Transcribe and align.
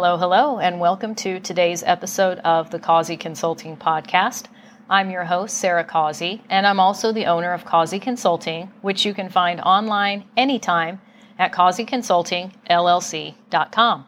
Hello, 0.00 0.16
hello, 0.16 0.60
and 0.60 0.78
welcome 0.78 1.16
to 1.16 1.40
today's 1.40 1.82
episode 1.82 2.38
of 2.44 2.70
the 2.70 2.78
Causey 2.78 3.16
Consulting 3.16 3.76
Podcast. 3.76 4.44
I'm 4.88 5.10
your 5.10 5.24
host, 5.24 5.58
Sarah 5.58 5.82
Causey, 5.82 6.40
and 6.48 6.68
I'm 6.68 6.78
also 6.78 7.10
the 7.10 7.26
owner 7.26 7.52
of 7.52 7.64
Causey 7.64 7.98
Consulting, 7.98 8.70
which 8.80 9.04
you 9.04 9.12
can 9.12 9.28
find 9.28 9.60
online 9.60 10.26
anytime 10.36 11.00
at 11.36 11.50
causeyconsultingllc.com. 11.50 14.06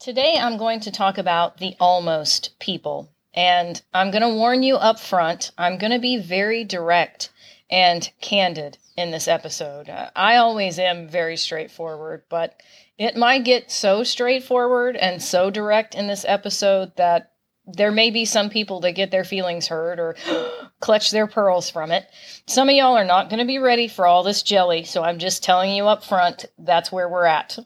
Today 0.00 0.38
I'm 0.40 0.56
going 0.56 0.80
to 0.80 0.90
talk 0.90 1.18
about 1.18 1.58
the 1.58 1.74
almost 1.78 2.58
people, 2.58 3.10
and 3.34 3.82
I'm 3.92 4.10
going 4.10 4.22
to 4.22 4.30
warn 4.30 4.62
you 4.62 4.76
up 4.76 4.98
front, 4.98 5.50
I'm 5.58 5.76
going 5.76 5.92
to 5.92 5.98
be 5.98 6.16
very 6.16 6.64
direct 6.64 7.28
and 7.70 8.10
candid 8.20 8.78
in 8.96 9.10
this 9.10 9.28
episode. 9.28 9.88
I 10.14 10.36
always 10.36 10.78
am 10.78 11.08
very 11.08 11.36
straightforward, 11.36 12.22
but 12.28 12.60
it 12.98 13.16
might 13.16 13.44
get 13.44 13.70
so 13.70 14.04
straightforward 14.04 14.96
and 14.96 15.22
so 15.22 15.50
direct 15.50 15.94
in 15.94 16.06
this 16.06 16.24
episode 16.28 16.96
that 16.96 17.32
there 17.66 17.90
may 17.90 18.10
be 18.10 18.24
some 18.24 18.50
people 18.50 18.80
that 18.80 18.92
get 18.92 19.10
their 19.10 19.24
feelings 19.24 19.68
hurt 19.68 19.98
or 19.98 20.16
clutch 20.80 21.10
their 21.10 21.26
pearls 21.26 21.70
from 21.70 21.90
it. 21.90 22.06
Some 22.46 22.68
of 22.68 22.74
y'all 22.74 22.96
are 22.96 23.04
not 23.04 23.30
going 23.30 23.40
to 23.40 23.46
be 23.46 23.58
ready 23.58 23.88
for 23.88 24.06
all 24.06 24.22
this 24.22 24.42
jelly, 24.42 24.84
so 24.84 25.02
I'm 25.02 25.18
just 25.18 25.42
telling 25.42 25.74
you 25.74 25.86
up 25.86 26.04
front 26.04 26.44
that's 26.58 26.92
where 26.92 27.08
we're 27.08 27.24
at. 27.24 27.58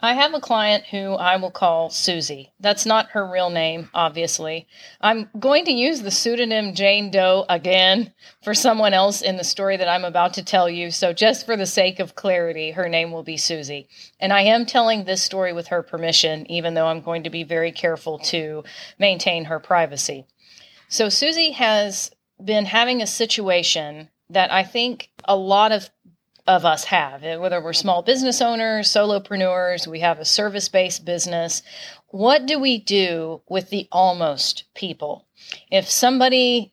I 0.00 0.14
have 0.14 0.32
a 0.32 0.40
client 0.40 0.84
who 0.84 1.14
I 1.14 1.36
will 1.36 1.50
call 1.50 1.90
Susie. 1.90 2.52
That's 2.60 2.86
not 2.86 3.10
her 3.10 3.28
real 3.28 3.50
name, 3.50 3.90
obviously. 3.92 4.68
I'm 5.00 5.28
going 5.36 5.64
to 5.64 5.72
use 5.72 6.02
the 6.02 6.12
pseudonym 6.12 6.72
Jane 6.72 7.10
Doe 7.10 7.44
again 7.48 8.12
for 8.44 8.54
someone 8.54 8.94
else 8.94 9.22
in 9.22 9.36
the 9.36 9.44
story 9.44 9.76
that 9.76 9.88
I'm 9.88 10.04
about 10.04 10.34
to 10.34 10.44
tell 10.44 10.70
you. 10.70 10.92
So, 10.92 11.12
just 11.12 11.44
for 11.44 11.56
the 11.56 11.66
sake 11.66 11.98
of 11.98 12.14
clarity, 12.14 12.70
her 12.70 12.88
name 12.88 13.10
will 13.10 13.24
be 13.24 13.36
Susie. 13.36 13.88
And 14.20 14.32
I 14.32 14.42
am 14.42 14.66
telling 14.66 15.02
this 15.02 15.20
story 15.22 15.52
with 15.52 15.66
her 15.68 15.82
permission, 15.82 16.48
even 16.48 16.74
though 16.74 16.86
I'm 16.86 17.00
going 17.00 17.24
to 17.24 17.30
be 17.30 17.42
very 17.42 17.72
careful 17.72 18.20
to 18.20 18.62
maintain 19.00 19.46
her 19.46 19.58
privacy. 19.58 20.26
So, 20.88 21.08
Susie 21.08 21.50
has 21.52 22.12
been 22.42 22.66
having 22.66 23.02
a 23.02 23.06
situation 23.06 24.10
that 24.30 24.52
I 24.52 24.62
think 24.62 25.10
a 25.24 25.36
lot 25.36 25.72
of 25.72 25.90
of 26.48 26.64
us 26.64 26.84
have, 26.84 27.22
eh, 27.22 27.36
whether 27.36 27.60
we're 27.60 27.74
small 27.74 28.02
business 28.02 28.40
owners, 28.40 28.88
solopreneurs, 28.88 29.86
we 29.86 30.00
have 30.00 30.18
a 30.18 30.24
service 30.24 30.68
based 30.68 31.04
business. 31.04 31.62
What 32.08 32.46
do 32.46 32.58
we 32.58 32.78
do 32.78 33.42
with 33.48 33.68
the 33.68 33.86
almost 33.92 34.64
people? 34.74 35.26
If 35.70 35.90
somebody 35.90 36.72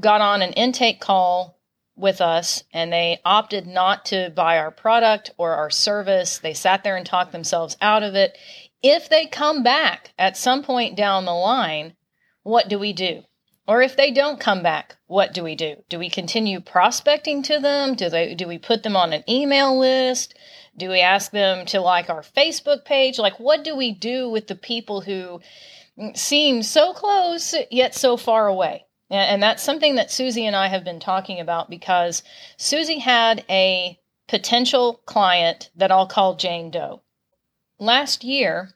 got 0.00 0.20
on 0.20 0.42
an 0.42 0.52
intake 0.54 1.00
call 1.00 1.56
with 1.96 2.20
us 2.20 2.64
and 2.72 2.92
they 2.92 3.20
opted 3.24 3.68
not 3.68 4.04
to 4.06 4.32
buy 4.34 4.58
our 4.58 4.72
product 4.72 5.30
or 5.38 5.54
our 5.54 5.70
service, 5.70 6.38
they 6.38 6.52
sat 6.52 6.82
there 6.82 6.96
and 6.96 7.06
talked 7.06 7.30
themselves 7.30 7.76
out 7.80 8.02
of 8.02 8.16
it. 8.16 8.36
If 8.82 9.08
they 9.08 9.26
come 9.26 9.62
back 9.62 10.12
at 10.18 10.36
some 10.36 10.64
point 10.64 10.96
down 10.96 11.24
the 11.24 11.32
line, 11.32 11.94
what 12.42 12.68
do 12.68 12.80
we 12.80 12.92
do? 12.92 13.22
Or 13.66 13.80
if 13.80 13.96
they 13.96 14.10
don't 14.10 14.38
come 14.38 14.62
back, 14.62 14.96
what 15.06 15.32
do 15.32 15.42
we 15.42 15.54
do? 15.54 15.76
Do 15.88 15.98
we 15.98 16.10
continue 16.10 16.60
prospecting 16.60 17.42
to 17.44 17.58
them? 17.58 17.94
Do 17.94 18.10
they 18.10 18.34
do 18.34 18.46
we 18.46 18.58
put 18.58 18.82
them 18.82 18.96
on 18.96 19.12
an 19.12 19.24
email 19.28 19.78
list? 19.78 20.34
Do 20.76 20.90
we 20.90 21.00
ask 21.00 21.30
them 21.30 21.64
to 21.66 21.80
like 21.80 22.10
our 22.10 22.22
Facebook 22.22 22.84
page? 22.84 23.18
Like 23.18 23.40
what 23.40 23.64
do 23.64 23.74
we 23.74 23.92
do 23.92 24.28
with 24.28 24.48
the 24.48 24.54
people 24.54 25.00
who 25.00 25.40
seem 26.14 26.62
so 26.62 26.92
close 26.92 27.54
yet 27.70 27.94
so 27.94 28.16
far 28.16 28.48
away? 28.48 28.84
And 29.10 29.42
that's 29.42 29.62
something 29.62 29.94
that 29.94 30.10
Susie 30.10 30.46
and 30.46 30.56
I 30.56 30.68
have 30.68 30.84
been 30.84 31.00
talking 31.00 31.40
about 31.40 31.70
because 31.70 32.22
Susie 32.56 32.98
had 32.98 33.44
a 33.48 33.98
potential 34.28 35.00
client 35.06 35.70
that 35.76 35.92
I'll 35.92 36.06
call 36.06 36.36
Jane 36.36 36.70
Doe. 36.70 37.02
Last 37.78 38.24
year, 38.24 38.70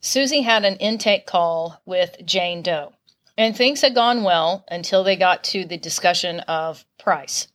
Susie 0.00 0.42
had 0.42 0.64
an 0.64 0.76
intake 0.76 1.26
call 1.26 1.80
with 1.84 2.16
Jane 2.24 2.62
Doe. 2.62 2.92
And 3.40 3.56
things 3.56 3.80
had 3.80 3.94
gone 3.94 4.22
well 4.22 4.66
until 4.70 5.02
they 5.02 5.16
got 5.16 5.44
to 5.44 5.64
the 5.64 5.78
discussion 5.78 6.40
of 6.40 6.84
price. 6.98 7.48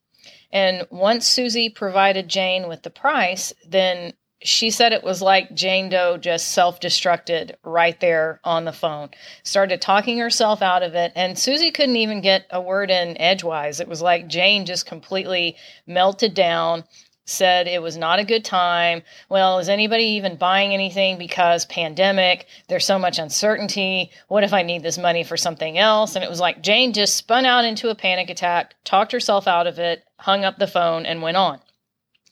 And 0.51 0.87
once 0.89 1.27
Susie 1.27 1.69
provided 1.69 2.27
Jane 2.27 2.67
with 2.67 2.81
the 2.81 2.89
price, 2.89 3.53
then 3.69 4.13
she 4.41 4.71
said 4.71 4.93
it 4.93 5.03
was 5.03 5.21
like 5.21 5.53
Jane 5.53 5.89
Doe 5.89 6.17
just 6.17 6.47
self 6.47 6.79
destructed 6.79 7.53
right 7.63 7.99
there 7.99 8.39
on 8.43 8.65
the 8.65 8.73
phone, 8.73 9.11
started 9.43 9.79
talking 9.79 10.17
herself 10.17 10.63
out 10.63 10.81
of 10.81 10.95
it. 10.95 11.11
And 11.15 11.37
Susie 11.37 11.69
couldn't 11.69 11.97
even 11.97 12.21
get 12.21 12.47
a 12.49 12.59
word 12.59 12.89
in 12.89 13.21
edgewise. 13.21 13.79
It 13.79 13.87
was 13.87 14.01
like 14.01 14.27
Jane 14.27 14.65
just 14.65 14.87
completely 14.87 15.55
melted 15.85 16.33
down 16.33 16.85
said 17.25 17.67
it 17.67 17.81
was 17.81 17.97
not 17.97 18.19
a 18.19 18.25
good 18.25 18.45
time. 18.45 19.01
Well, 19.29 19.59
is 19.59 19.67
anybody 19.67 20.03
even 20.03 20.35
buying 20.35 20.73
anything 20.73 21.17
because 21.17 21.65
pandemic? 21.65 22.47
There's 22.67 22.85
so 22.85 22.99
much 22.99 23.19
uncertainty. 23.19 24.11
What 24.27 24.43
if 24.43 24.53
I 24.53 24.61
need 24.61 24.83
this 24.83 24.97
money 24.97 25.23
for 25.23 25.35
something 25.35 25.77
else? 25.77 26.15
And 26.15 26.23
it 26.23 26.29
was 26.29 26.39
like 26.39 26.61
Jane 26.61 26.93
just 26.93 27.15
spun 27.15 27.45
out 27.45 27.65
into 27.65 27.89
a 27.89 27.95
panic 27.95 28.29
attack, 28.29 28.75
talked 28.83 29.11
herself 29.11 29.47
out 29.47 29.67
of 29.67 29.79
it, 29.79 30.03
hung 30.19 30.45
up 30.45 30.57
the 30.57 30.67
phone, 30.67 31.05
and 31.05 31.21
went 31.21 31.37
on. 31.37 31.59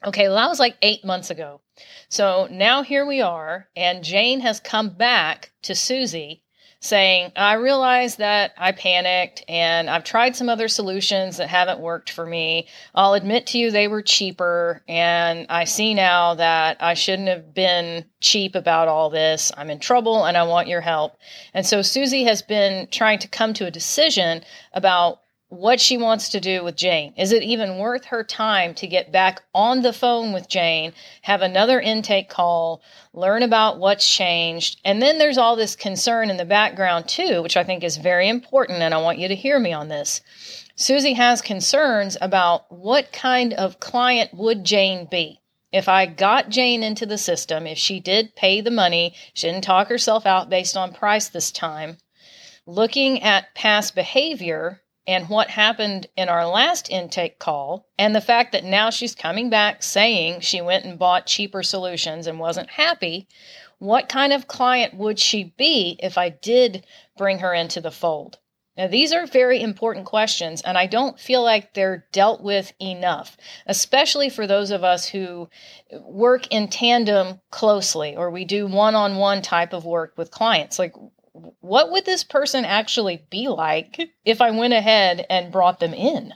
Okay, 0.06 0.28
well, 0.28 0.36
that 0.36 0.50
was 0.50 0.60
like 0.60 0.78
eight 0.82 1.04
months 1.04 1.30
ago. 1.30 1.62
So 2.10 2.48
now 2.52 2.84
here 2.84 3.06
we 3.06 3.22
are, 3.22 3.70
and 3.76 4.04
Jane 4.04 4.42
has 4.42 4.60
come 4.60 4.90
back 4.90 5.52
to 5.64 5.74
Susie 5.74 6.43
saying, 6.84 7.32
I 7.38 7.54
realize 7.54 8.18
that 8.18 8.54
I 8.58 8.74
panicked 8.74 9.42
and 9.48 9.90
I've 9.90 10.04
tried 10.04 10.36
some 10.36 10.50
other 10.50 10.68
solutions 10.68 11.38
that 11.38 11.48
haven't 11.48 11.80
worked 11.80 12.10
for 12.10 12.26
me. 12.26 12.68
I'll 12.94 13.14
admit 13.14 13.48
to 13.48 13.58
you 13.58 13.72
they 13.72 13.88
were 13.88 14.02
cheaper, 14.02 14.84
and 14.88 15.46
I 15.50 15.64
see 15.64 15.94
now 15.94 16.36
that 16.36 16.78
I 16.82 16.94
shouldn't 16.94 17.30
have 17.30 17.54
been 17.54 18.04
cheap 18.20 18.54
about 18.54 18.90
all 18.90 19.10
this. 19.10 19.50
I'm 19.56 19.70
in 19.70 19.80
trouble 19.80 20.26
and 20.26 20.36
I 20.36 20.44
want 20.44 20.68
your 20.68 20.82
help. 20.82 21.18
And 21.54 21.66
so 21.66 21.82
Susie 21.82 22.26
has 22.26 22.42
been 22.42 22.88
trying 22.92 23.20
to 23.20 23.30
come 23.30 23.54
to 23.54 23.66
a 23.66 23.72
decision 23.72 24.44
about 24.74 25.22
what 25.54 25.80
she 25.80 25.98
wants 25.98 26.30
to 26.30 26.40
do 26.40 26.64
with 26.64 26.76
Jane. 26.76 27.14
Is 27.16 27.32
it 27.32 27.44
even 27.44 27.78
worth 27.78 28.06
her 28.06 28.24
time 28.24 28.74
to 28.76 28.88
get 28.88 29.12
back 29.12 29.44
on 29.54 29.84
the 29.84 29.94
phone 29.94 30.34
with 30.34 30.50
Jane, 30.50 30.94
have 31.22 31.44
another 31.44 31.80
intake 31.80 32.28
call, 32.28 32.82
learn 33.14 33.44
about 33.44 33.78
what's 33.78 34.08
changed? 34.08 34.82
And 34.84 35.00
then 35.00 35.20
there's 35.20 35.38
all 35.38 35.56
this 35.56 35.76
concern 35.76 36.32
in 36.32 36.38
the 36.38 36.46
background, 36.46 37.08
too, 37.08 37.44
which 37.44 37.56
I 37.56 37.64
think 37.64 37.84
is 37.84 37.98
very 37.98 38.28
important. 38.28 38.82
And 38.82 38.94
I 38.94 38.98
want 38.98 39.20
you 39.20 39.28
to 39.28 39.36
hear 39.36 39.60
me 39.60 39.72
on 39.72 39.90
this. 39.90 40.22
Susie 40.76 41.14
has 41.14 41.42
concerns 41.42 42.18
about 42.20 42.72
what 42.72 43.12
kind 43.12 43.54
of 43.54 43.80
client 43.80 44.34
would 44.34 44.64
Jane 44.64 45.06
be? 45.06 45.40
If 45.72 45.88
I 45.88 46.08
got 46.08 46.50
Jane 46.50 46.82
into 46.82 47.06
the 47.06 47.18
system, 47.18 47.68
if 47.68 47.78
she 47.78 48.00
did 48.00 48.36
pay 48.36 48.60
the 48.62 48.72
money, 48.72 49.14
she 49.34 49.48
didn't 49.48 49.64
talk 49.64 49.88
herself 49.88 50.26
out 50.26 50.50
based 50.50 50.76
on 50.76 50.94
price 50.94 51.30
this 51.30 51.52
time, 51.52 51.98
looking 52.66 53.22
at 53.22 53.54
past 53.56 53.94
behavior, 53.94 54.82
and 55.06 55.28
what 55.30 55.50
happened 55.50 56.08
in 56.16 56.30
our 56.30 56.46
last 56.48 56.90
intake 56.90 57.40
call, 57.40 57.88
and 57.98 58.16
the 58.16 58.22
fact 58.22 58.52
that 58.52 58.64
now 58.64 58.90
she's 58.90 59.16
coming 59.16 59.50
back 59.50 59.84
saying 59.84 60.40
she 60.40 60.62
went 60.62 60.86
and 60.86 60.98
bought 60.98 61.26
cheaper 61.28 61.64
solutions 61.64 62.28
and 62.28 62.40
wasn't 62.40 62.70
happy, 62.70 63.28
what 63.80 64.08
kind 64.08 64.32
of 64.32 64.48
client 64.48 64.94
would 64.94 65.20
she 65.20 65.54
be 65.58 65.98
if 66.02 66.18
I 66.18 66.30
did 66.30 66.86
bring 67.18 67.40
her 67.40 67.54
into 67.54 67.82
the 67.82 67.92
fold? 67.92 68.40
Now, 68.76 68.88
these 68.88 69.14
are 69.14 69.28
very 69.28 69.62
important 69.62 70.08
questions, 70.08 70.62
and 70.62 70.80
I 70.80 70.88
don't 70.88 71.20
feel 71.20 71.44
like 71.44 71.74
they're 71.74 72.08
dealt 72.12 72.42
with 72.42 72.74
enough, 72.82 73.38
especially 73.68 74.30
for 74.30 74.48
those 74.48 74.72
of 74.72 74.84
us 74.84 75.08
who 75.08 75.48
work 76.02 76.48
in 76.48 76.70
tandem 76.70 77.40
closely 77.52 78.16
or 78.16 78.32
we 78.32 78.46
do 78.46 78.66
one 78.66 78.96
on 78.96 79.18
one 79.18 79.44
type 79.44 79.74
of 79.74 79.86
work 79.86 80.14
with 80.18 80.32
clients. 80.32 80.80
Like, 80.80 80.96
what 81.34 81.92
would 81.92 82.06
this 82.06 82.24
person 82.24 82.64
actually 82.64 83.26
be 83.30 83.48
like 83.48 84.00
if 84.24 84.40
I 84.40 84.52
went 84.52 84.74
ahead 84.74 85.26
and 85.30 85.52
brought 85.52 85.80
them 85.80 85.94
in? 85.94 86.34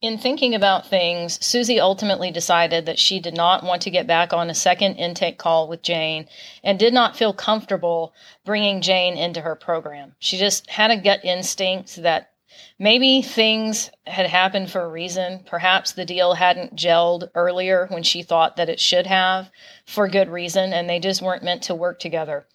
In 0.00 0.16
thinking 0.16 0.54
about 0.54 0.86
things, 0.86 1.44
Susie 1.44 1.80
ultimately 1.80 2.30
decided 2.30 2.86
that 2.86 3.00
she 3.00 3.18
did 3.18 3.34
not 3.34 3.64
want 3.64 3.82
to 3.82 3.90
get 3.90 4.06
back 4.06 4.32
on 4.32 4.48
a 4.48 4.54
second 4.54 4.94
intake 4.94 5.38
call 5.38 5.66
with 5.66 5.82
Jane 5.82 6.28
and 6.62 6.78
did 6.78 6.94
not 6.94 7.16
feel 7.16 7.32
comfortable 7.32 8.14
bringing 8.44 8.80
Jane 8.80 9.16
into 9.16 9.40
her 9.40 9.56
program. 9.56 10.14
She 10.20 10.36
just 10.36 10.70
had 10.70 10.92
a 10.92 11.00
gut 11.00 11.24
instinct 11.24 11.96
that 12.02 12.30
maybe 12.78 13.22
things 13.22 13.90
had 14.06 14.26
happened 14.26 14.70
for 14.70 14.82
a 14.82 14.88
reason. 14.88 15.44
Perhaps 15.46 15.92
the 15.92 16.04
deal 16.04 16.34
hadn't 16.34 16.76
gelled 16.76 17.30
earlier 17.34 17.86
when 17.90 18.04
she 18.04 18.22
thought 18.22 18.56
that 18.56 18.68
it 18.68 18.78
should 18.78 19.06
have 19.06 19.50
for 19.84 20.08
good 20.08 20.28
reason, 20.28 20.72
and 20.72 20.88
they 20.88 21.00
just 21.00 21.22
weren't 21.22 21.42
meant 21.42 21.62
to 21.62 21.74
work 21.74 21.98
together. 21.98 22.46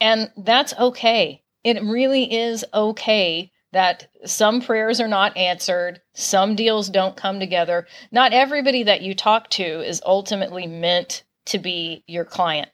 And 0.00 0.30
that's 0.36 0.74
okay. 0.74 1.42
It 1.64 1.82
really 1.82 2.32
is 2.32 2.64
okay 2.72 3.50
that 3.72 4.08
some 4.24 4.60
prayers 4.60 5.00
are 5.00 5.08
not 5.08 5.36
answered, 5.36 6.00
some 6.14 6.54
deals 6.54 6.88
don't 6.88 7.16
come 7.16 7.40
together. 7.40 7.86
Not 8.10 8.32
everybody 8.32 8.84
that 8.84 9.02
you 9.02 9.14
talk 9.14 9.50
to 9.50 9.64
is 9.64 10.00
ultimately 10.06 10.66
meant 10.66 11.24
to 11.46 11.58
be 11.58 12.02
your 12.06 12.24
client. 12.24 12.70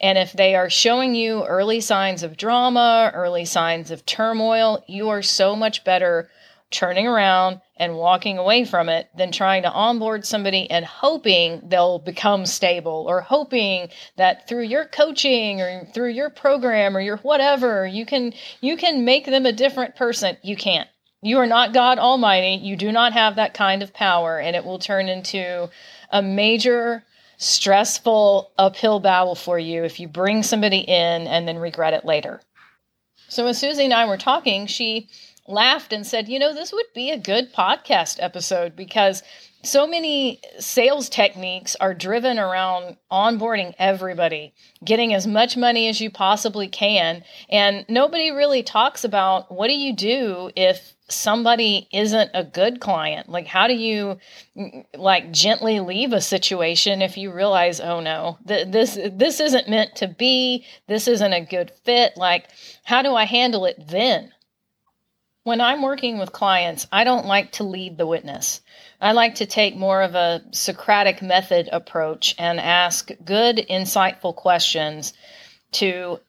And 0.00 0.18
if 0.18 0.32
they 0.32 0.56
are 0.56 0.68
showing 0.68 1.14
you 1.14 1.44
early 1.44 1.80
signs 1.80 2.22
of 2.22 2.36
drama, 2.36 3.12
early 3.14 3.44
signs 3.44 3.90
of 3.90 4.04
turmoil, 4.06 4.82
you 4.88 5.08
are 5.10 5.22
so 5.22 5.54
much 5.54 5.84
better 5.84 6.28
turning 6.70 7.06
around 7.06 7.60
and 7.76 7.96
walking 7.96 8.38
away 8.38 8.64
from 8.64 8.88
it 8.88 9.08
than 9.16 9.32
trying 9.32 9.62
to 9.62 9.72
onboard 9.72 10.24
somebody 10.24 10.70
and 10.70 10.84
hoping 10.84 11.60
they'll 11.68 11.98
become 11.98 12.46
stable 12.46 13.06
or 13.08 13.20
hoping 13.20 13.88
that 14.16 14.46
through 14.48 14.62
your 14.62 14.84
coaching 14.84 15.60
or 15.60 15.84
through 15.92 16.10
your 16.10 16.30
program 16.30 16.96
or 16.96 17.00
your 17.00 17.16
whatever 17.18 17.86
you 17.86 18.06
can 18.06 18.32
you 18.60 18.76
can 18.76 19.04
make 19.04 19.26
them 19.26 19.46
a 19.46 19.52
different 19.52 19.96
person. 19.96 20.36
You 20.42 20.56
can't. 20.56 20.88
You 21.22 21.38
are 21.38 21.46
not 21.46 21.74
god 21.74 21.98
almighty. 21.98 22.64
You 22.64 22.76
do 22.76 22.92
not 22.92 23.12
have 23.12 23.36
that 23.36 23.54
kind 23.54 23.82
of 23.82 23.92
power 23.92 24.38
and 24.38 24.54
it 24.54 24.64
will 24.64 24.78
turn 24.78 25.08
into 25.08 25.68
a 26.10 26.22
major 26.22 27.02
stressful 27.36 28.52
uphill 28.58 29.00
battle 29.00 29.34
for 29.34 29.58
you 29.58 29.82
if 29.82 29.98
you 29.98 30.06
bring 30.06 30.42
somebody 30.42 30.80
in 30.80 31.26
and 31.26 31.48
then 31.48 31.58
regret 31.58 31.94
it 31.94 32.04
later. 32.04 32.40
So 33.28 33.46
as 33.46 33.58
susie 33.58 33.84
and 33.84 33.94
i 33.94 34.06
were 34.06 34.16
talking 34.16 34.66
she 34.66 35.08
laughed 35.50 35.92
and 35.92 36.06
said, 36.06 36.28
You 36.28 36.38
know, 36.38 36.54
this 36.54 36.72
would 36.72 36.86
be 36.94 37.10
a 37.10 37.18
good 37.18 37.52
podcast 37.52 38.16
episode 38.20 38.76
because 38.76 39.22
so 39.62 39.86
many 39.86 40.40
sales 40.58 41.08
techniques 41.08 41.76
are 41.76 41.92
driven 41.92 42.38
around 42.38 42.96
onboarding 43.12 43.74
everybody, 43.78 44.54
getting 44.84 45.12
as 45.12 45.26
much 45.26 45.56
money 45.56 45.88
as 45.88 46.00
you 46.00 46.10
possibly 46.10 46.66
can. 46.66 47.22
And 47.50 47.84
nobody 47.88 48.30
really 48.30 48.62
talks 48.62 49.04
about 49.04 49.52
what 49.52 49.68
do 49.68 49.74
you 49.74 49.94
do 49.94 50.50
if 50.56 50.94
somebody 51.08 51.88
isn't 51.92 52.30
a 52.32 52.44
good 52.44 52.80
client? 52.80 53.28
Like, 53.28 53.46
how 53.46 53.66
do 53.66 53.74
you 53.74 54.18
like 54.96 55.30
gently 55.30 55.80
leave 55.80 56.12
a 56.12 56.20
situation 56.20 57.02
if 57.02 57.18
you 57.18 57.30
realize, 57.32 57.80
oh 57.80 58.00
no, 58.00 58.38
th- 58.46 58.68
this 58.68 58.98
this 59.12 59.40
isn't 59.40 59.68
meant 59.68 59.96
to 59.96 60.08
be, 60.08 60.64
this 60.86 61.06
isn't 61.06 61.32
a 61.32 61.44
good 61.44 61.72
fit? 61.84 62.16
Like, 62.16 62.48
how 62.84 63.02
do 63.02 63.14
I 63.14 63.24
handle 63.24 63.66
it 63.66 63.76
then? 63.88 64.32
When 65.50 65.60
I'm 65.60 65.82
working 65.82 66.18
with 66.18 66.30
clients, 66.30 66.86
I 66.92 67.02
don't 67.02 67.26
like 67.26 67.50
to 67.54 67.64
lead 67.64 67.98
the 67.98 68.06
witness. 68.06 68.60
I 69.00 69.10
like 69.10 69.34
to 69.34 69.46
take 69.46 69.74
more 69.74 70.00
of 70.00 70.14
a 70.14 70.42
Socratic 70.52 71.22
method 71.22 71.68
approach 71.72 72.36
and 72.38 72.60
ask 72.60 73.10
good, 73.24 73.56
insightful 73.68 74.32
questions 74.32 75.12
to 75.72 76.20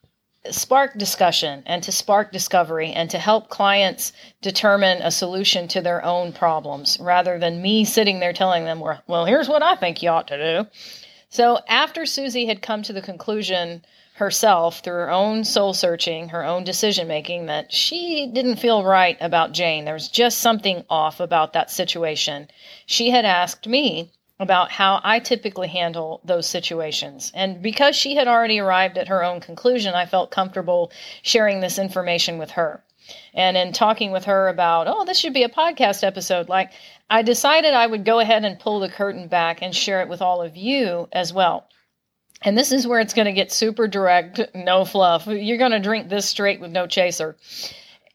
spark 0.49 0.97
discussion 0.97 1.61
and 1.67 1.83
to 1.83 1.91
spark 1.91 2.31
discovery 2.31 2.93
and 2.93 3.11
to 3.11 3.19
help 3.19 3.49
clients 3.49 4.11
determine 4.41 5.03
a 5.03 5.11
solution 5.11 5.67
to 5.67 5.81
their 5.81 6.03
own 6.03 6.33
problems 6.33 6.97
rather 6.99 7.37
than 7.37 7.61
me 7.61 7.85
sitting 7.85 8.19
there 8.19 8.33
telling 8.33 8.65
them, 8.65 8.79
well, 8.79 9.25
here's 9.25 9.47
what 9.47 9.61
I 9.61 9.75
think 9.75 10.01
you 10.01 10.09
ought 10.09 10.29
to 10.29 10.63
do. 10.63 10.69
So 11.29 11.59
after 11.67 12.07
Susie 12.07 12.47
had 12.47 12.63
come 12.63 12.81
to 12.81 12.93
the 12.93 13.03
conclusion 13.03 13.85
herself 14.21 14.81
through 14.81 14.93
her 14.93 15.09
own 15.09 15.43
soul 15.43 15.73
searching, 15.73 16.29
her 16.29 16.45
own 16.45 16.63
decision 16.63 17.07
making, 17.07 17.47
that 17.47 17.73
she 17.73 18.29
didn't 18.31 18.57
feel 18.57 18.83
right 18.83 19.17
about 19.19 19.51
Jane. 19.51 19.83
There 19.83 19.95
was 19.95 20.09
just 20.09 20.37
something 20.37 20.85
off 20.91 21.19
about 21.19 21.53
that 21.53 21.71
situation. 21.71 22.47
She 22.85 23.09
had 23.09 23.25
asked 23.25 23.65
me 23.65 24.11
about 24.39 24.69
how 24.69 25.01
I 25.03 25.17
typically 25.17 25.69
handle 25.69 26.21
those 26.23 26.45
situations. 26.45 27.31
And 27.33 27.63
because 27.63 27.95
she 27.95 28.13
had 28.13 28.27
already 28.27 28.59
arrived 28.59 28.99
at 28.99 29.07
her 29.07 29.23
own 29.23 29.39
conclusion, 29.39 29.95
I 29.95 30.05
felt 30.05 30.29
comfortable 30.29 30.91
sharing 31.23 31.59
this 31.59 31.79
information 31.79 32.37
with 32.37 32.51
her. 32.51 32.83
And 33.33 33.57
in 33.57 33.73
talking 33.73 34.11
with 34.11 34.25
her 34.25 34.49
about, 34.49 34.85
oh, 34.87 35.03
this 35.03 35.17
should 35.17 35.33
be 35.33 35.41
a 35.41 35.49
podcast 35.49 36.03
episode, 36.03 36.47
like 36.47 36.73
I 37.09 37.23
decided 37.23 37.73
I 37.73 37.87
would 37.87 38.05
go 38.05 38.19
ahead 38.19 38.45
and 38.45 38.59
pull 38.59 38.79
the 38.79 38.87
curtain 38.87 39.27
back 39.27 39.63
and 39.63 39.75
share 39.75 39.99
it 40.01 40.09
with 40.09 40.21
all 40.21 40.43
of 40.43 40.55
you 40.55 41.09
as 41.11 41.33
well. 41.33 41.67
And 42.43 42.57
this 42.57 42.71
is 42.71 42.87
where 42.87 42.99
it's 42.99 43.13
going 43.13 43.25
to 43.25 43.33
get 43.33 43.51
super 43.51 43.87
direct, 43.87 44.39
no 44.55 44.83
fluff. 44.83 45.27
You're 45.27 45.57
going 45.57 45.71
to 45.71 45.79
drink 45.79 46.09
this 46.09 46.27
straight 46.27 46.59
with 46.59 46.71
no 46.71 46.87
chaser. 46.87 47.37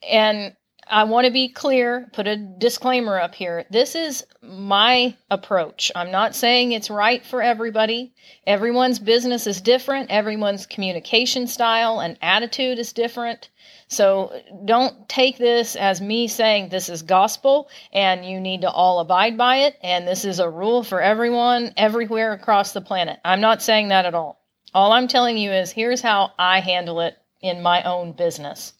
And 0.08 0.56
I 0.88 1.02
want 1.02 1.24
to 1.24 1.32
be 1.32 1.48
clear, 1.48 2.08
put 2.12 2.28
a 2.28 2.36
disclaimer 2.36 3.18
up 3.18 3.34
here. 3.34 3.64
This 3.70 3.96
is 3.96 4.24
my 4.40 5.16
approach. 5.32 5.90
I'm 5.96 6.12
not 6.12 6.36
saying 6.36 6.70
it's 6.70 6.90
right 6.90 7.26
for 7.26 7.42
everybody. 7.42 8.14
Everyone's 8.46 9.00
business 9.00 9.48
is 9.48 9.60
different, 9.60 10.12
everyone's 10.12 10.64
communication 10.64 11.48
style 11.48 11.98
and 11.98 12.16
attitude 12.22 12.78
is 12.78 12.92
different. 12.92 13.48
So 13.88 14.40
don't 14.64 15.08
take 15.08 15.38
this 15.38 15.74
as 15.74 16.00
me 16.00 16.28
saying 16.28 16.68
this 16.68 16.88
is 16.88 17.02
gospel 17.02 17.68
and 17.92 18.24
you 18.24 18.40
need 18.40 18.60
to 18.60 18.70
all 18.70 19.00
abide 19.00 19.36
by 19.36 19.56
it 19.56 19.78
and 19.82 20.06
this 20.06 20.24
is 20.24 20.38
a 20.38 20.48
rule 20.48 20.84
for 20.84 21.00
everyone 21.00 21.74
everywhere 21.76 22.32
across 22.32 22.72
the 22.72 22.80
planet. 22.80 23.18
I'm 23.24 23.40
not 23.40 23.60
saying 23.60 23.88
that 23.88 24.06
at 24.06 24.14
all. 24.14 24.40
All 24.72 24.92
I'm 24.92 25.08
telling 25.08 25.36
you 25.36 25.50
is 25.50 25.72
here's 25.72 26.00
how 26.00 26.32
I 26.38 26.60
handle 26.60 27.00
it 27.00 27.18
in 27.40 27.60
my 27.60 27.82
own 27.82 28.12
business. 28.12 28.72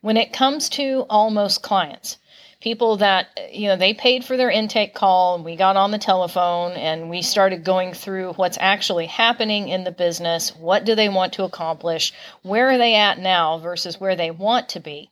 When 0.00 0.16
it 0.16 0.32
comes 0.32 0.68
to 0.70 1.06
almost 1.10 1.62
clients, 1.62 2.18
people 2.60 2.96
that 2.96 3.38
you 3.52 3.68
know 3.68 3.76
they 3.76 3.94
paid 3.94 4.24
for 4.24 4.36
their 4.36 4.50
intake 4.50 4.94
call 4.94 5.36
and 5.36 5.44
we 5.44 5.54
got 5.56 5.76
on 5.76 5.90
the 5.90 5.98
telephone 5.98 6.72
and 6.72 7.08
we 7.08 7.22
started 7.22 7.64
going 7.64 7.92
through 7.94 8.32
what's 8.32 8.58
actually 8.60 9.06
happening 9.06 9.68
in 9.68 9.84
the 9.84 9.92
business 9.92 10.54
what 10.56 10.84
do 10.84 10.94
they 10.96 11.08
want 11.08 11.32
to 11.34 11.44
accomplish 11.44 12.12
where 12.42 12.68
are 12.68 12.78
they 12.78 12.96
at 12.96 13.18
now 13.18 13.58
versus 13.58 14.00
where 14.00 14.16
they 14.16 14.30
want 14.30 14.70
to 14.70 14.80
be 14.80 15.10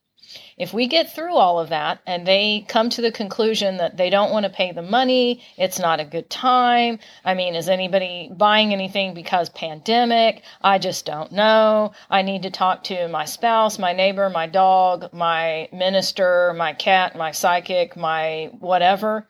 if 0.57 0.73
we 0.73 0.87
get 0.87 1.15
through 1.15 1.35
all 1.35 1.61
of 1.61 1.69
that 1.69 2.01
and 2.07 2.27
they 2.27 2.65
come 2.69 2.89
to 2.91 3.03
the 3.03 3.13
conclusion 3.13 3.77
that 3.77 3.97
they 3.97 4.11
don't 4.11 4.33
want 4.33 4.45
to 4.45 4.51
pay 4.51 4.73
the 4.73 4.83
money, 4.83 5.43
it's 5.59 5.79
not 5.79 6.01
a 6.01 6.05
good 6.05 6.31
time. 6.31 6.99
I 7.25 7.35
mean, 7.35 7.55
is 7.55 7.69
anybody 7.69 8.31
buying 8.37 8.73
anything 8.73 9.15
because 9.15 9.49
pandemic? 9.51 10.43
I 10.63 10.79
just 10.79 11.05
don't 11.05 11.33
know. 11.33 11.93
I 12.11 12.23
need 12.23 12.43
to 12.43 12.51
talk 12.51 12.85
to 12.85 13.09
my 13.09 13.25
spouse, 13.25 13.79
my 13.79 13.93
neighbor, 13.93 14.31
my 14.31 14.47
dog, 14.47 15.13
my 15.13 15.69
minister, 15.73 16.55
my 16.57 16.73
cat, 16.73 17.17
my 17.17 17.33
psychic, 17.33 17.97
my 17.97 18.51
whatever 18.61 19.27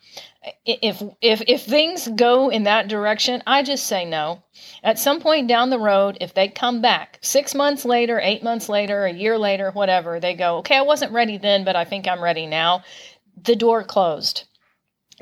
if 0.64 1.02
if 1.20 1.42
if 1.46 1.62
things 1.62 2.08
go 2.08 2.48
in 2.50 2.64
that 2.64 2.88
direction, 2.88 3.42
I 3.46 3.62
just 3.62 3.86
say 3.86 4.04
no. 4.04 4.42
At 4.82 4.98
some 4.98 5.20
point 5.20 5.48
down 5.48 5.70
the 5.70 5.78
road, 5.78 6.18
if 6.20 6.34
they 6.34 6.48
come 6.48 6.80
back 6.80 7.18
six 7.20 7.54
months 7.54 7.84
later, 7.84 8.20
eight 8.20 8.42
months 8.42 8.68
later, 8.68 9.04
a 9.04 9.12
year 9.12 9.38
later, 9.38 9.70
whatever, 9.70 10.20
they 10.20 10.34
go, 10.34 10.58
okay, 10.58 10.76
I 10.76 10.82
wasn't 10.82 11.12
ready 11.12 11.38
then, 11.38 11.64
but 11.64 11.76
I 11.76 11.84
think 11.84 12.06
I'm 12.06 12.22
ready 12.22 12.46
now. 12.46 12.82
The 13.42 13.56
door 13.56 13.82
closed. 13.84 14.44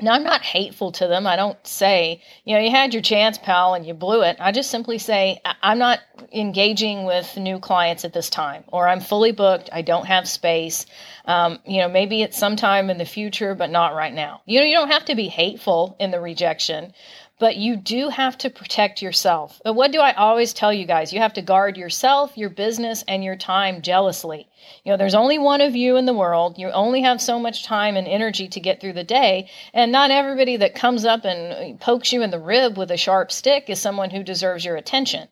Now, 0.01 0.11
I'm 0.11 0.23
not 0.23 0.41
hateful 0.41 0.91
to 0.93 1.07
them. 1.07 1.25
I 1.25 1.37
don't 1.37 1.65
say, 1.65 2.21
you 2.43 2.53
know, 2.53 2.61
you 2.61 2.69
had 2.69 2.93
your 2.93 3.01
chance, 3.01 3.37
pal, 3.37 3.75
and 3.75 3.85
you 3.85 3.93
blew 3.93 4.23
it. 4.23 4.35
I 4.41 4.51
just 4.51 4.69
simply 4.69 4.97
say, 4.97 5.39
I'm 5.63 5.79
not 5.79 6.01
engaging 6.33 7.05
with 7.05 7.37
new 7.37 7.59
clients 7.59 8.03
at 8.03 8.11
this 8.11 8.29
time, 8.29 8.65
or 8.67 8.89
I'm 8.89 8.99
fully 8.99 9.31
booked. 9.31 9.69
I 9.71 9.81
don't 9.83 10.05
have 10.05 10.27
space. 10.27 10.85
Um, 11.23 11.59
you 11.65 11.79
know, 11.79 11.87
maybe 11.87 12.21
it's 12.21 12.37
sometime 12.37 12.89
in 12.89 12.97
the 12.97 13.05
future, 13.05 13.55
but 13.55 13.69
not 13.69 13.95
right 13.95 14.13
now. 14.13 14.41
You 14.45 14.59
know, 14.59 14.65
you 14.65 14.75
don't 14.75 14.91
have 14.91 15.05
to 15.05 15.15
be 15.15 15.29
hateful 15.29 15.95
in 15.97 16.11
the 16.11 16.19
rejection, 16.19 16.93
but 17.37 17.57
you 17.57 17.75
do 17.75 18.09
have 18.09 18.37
to 18.37 18.49
protect 18.49 19.01
yourself. 19.01 19.61
But 19.63 19.73
what 19.73 19.91
do 19.91 19.99
I 19.99 20.13
always 20.13 20.53
tell 20.53 20.71
you 20.71 20.85
guys? 20.85 21.11
You 21.11 21.19
have 21.19 21.33
to 21.33 21.41
guard 21.41 21.75
yourself, 21.75 22.37
your 22.37 22.49
business, 22.49 23.03
and 23.07 23.23
your 23.23 23.35
time 23.35 23.81
jealously. 23.81 24.47
You 24.83 24.91
know, 24.91 24.97
there's 24.97 25.15
only 25.15 25.37
one 25.37 25.59
of 25.59 25.75
you 25.75 25.97
in 25.97 26.05
the 26.05 26.13
world. 26.13 26.57
You 26.57 26.71
only 26.71 27.01
have 27.01 27.21
so 27.21 27.37
much 27.37 27.65
time 27.65 27.97
and 27.97 28.07
energy 28.07 28.47
to 28.47 28.59
get 28.59 28.79
through 28.79 28.93
the 28.93 29.03
day. 29.03 29.49
And 29.73 29.91
not 29.91 30.11
everybody 30.11 30.55
that 30.57 30.75
comes 30.75 31.03
up 31.03 31.25
and 31.25 31.75
uh, 31.75 31.77
pokes 31.77 32.13
you 32.13 32.21
in 32.21 32.31
the 32.31 32.39
rib 32.39 32.77
with 32.77 32.89
a 32.89 32.97
sharp 32.97 33.31
stick 33.31 33.69
is 33.69 33.81
someone 33.81 34.11
who 34.11 34.23
deserves 34.23 34.63
your 34.63 34.77
attention. 34.77 35.27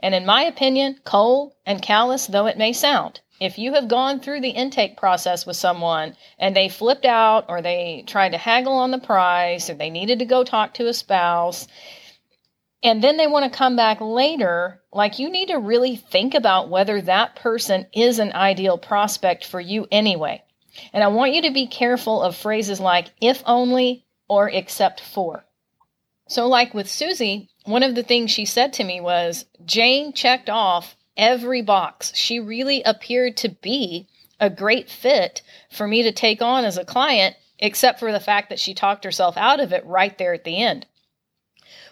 And 0.00 0.14
in 0.14 0.26
my 0.26 0.42
opinion, 0.42 0.98
cold 1.04 1.54
and 1.64 1.80
callous 1.82 2.26
though 2.26 2.46
it 2.46 2.58
may 2.58 2.72
sound, 2.72 3.20
if 3.40 3.58
you 3.58 3.74
have 3.74 3.88
gone 3.88 4.20
through 4.20 4.40
the 4.40 4.50
intake 4.50 4.96
process 4.96 5.46
with 5.46 5.56
someone 5.56 6.16
and 6.38 6.54
they 6.54 6.68
flipped 6.68 7.04
out 7.04 7.46
or 7.48 7.62
they 7.62 8.04
tried 8.06 8.30
to 8.30 8.38
haggle 8.38 8.74
on 8.74 8.90
the 8.90 8.98
price 8.98 9.70
or 9.70 9.74
they 9.74 9.90
needed 9.90 10.18
to 10.18 10.24
go 10.24 10.44
talk 10.44 10.74
to 10.74 10.88
a 10.88 10.94
spouse 10.94 11.66
and 12.82 13.02
then 13.02 13.16
they 13.16 13.26
want 13.26 13.50
to 13.50 13.58
come 13.58 13.74
back 13.74 14.00
later, 14.00 14.80
like 14.92 15.18
you 15.18 15.30
need 15.30 15.48
to 15.48 15.58
really 15.58 15.96
think 15.96 16.34
about 16.34 16.68
whether 16.68 17.00
that 17.02 17.34
person 17.34 17.86
is 17.92 18.18
an 18.18 18.32
ideal 18.32 18.78
prospect 18.78 19.44
for 19.44 19.60
you 19.60 19.86
anyway. 19.90 20.42
And 20.92 21.02
I 21.02 21.08
want 21.08 21.34
you 21.34 21.42
to 21.42 21.50
be 21.50 21.66
careful 21.66 22.22
of 22.22 22.36
phrases 22.36 22.78
like 22.78 23.10
if 23.20 23.42
only 23.46 24.06
or 24.28 24.48
except 24.48 25.00
for. 25.00 25.44
So, 26.28 26.46
like 26.46 26.72
with 26.72 26.88
Susie, 26.88 27.48
one 27.64 27.82
of 27.82 27.94
the 27.94 28.02
things 28.02 28.30
she 28.30 28.44
said 28.44 28.74
to 28.74 28.84
me 28.84 29.00
was 29.00 29.46
Jane 29.64 30.12
checked 30.12 30.48
off 30.48 30.94
every 31.18 31.60
box. 31.60 32.14
She 32.14 32.40
really 32.40 32.82
appeared 32.84 33.36
to 33.38 33.48
be 33.48 34.08
a 34.40 34.48
great 34.48 34.88
fit 34.88 35.42
for 35.70 35.86
me 35.86 36.02
to 36.04 36.12
take 36.12 36.40
on 36.40 36.64
as 36.64 36.78
a 36.78 36.84
client, 36.84 37.36
except 37.58 37.98
for 37.98 38.12
the 38.12 38.20
fact 38.20 38.48
that 38.48 38.60
she 38.60 38.72
talked 38.72 39.04
herself 39.04 39.36
out 39.36 39.60
of 39.60 39.72
it 39.72 39.84
right 39.84 40.16
there 40.16 40.32
at 40.32 40.44
the 40.44 40.62
end. 40.62 40.86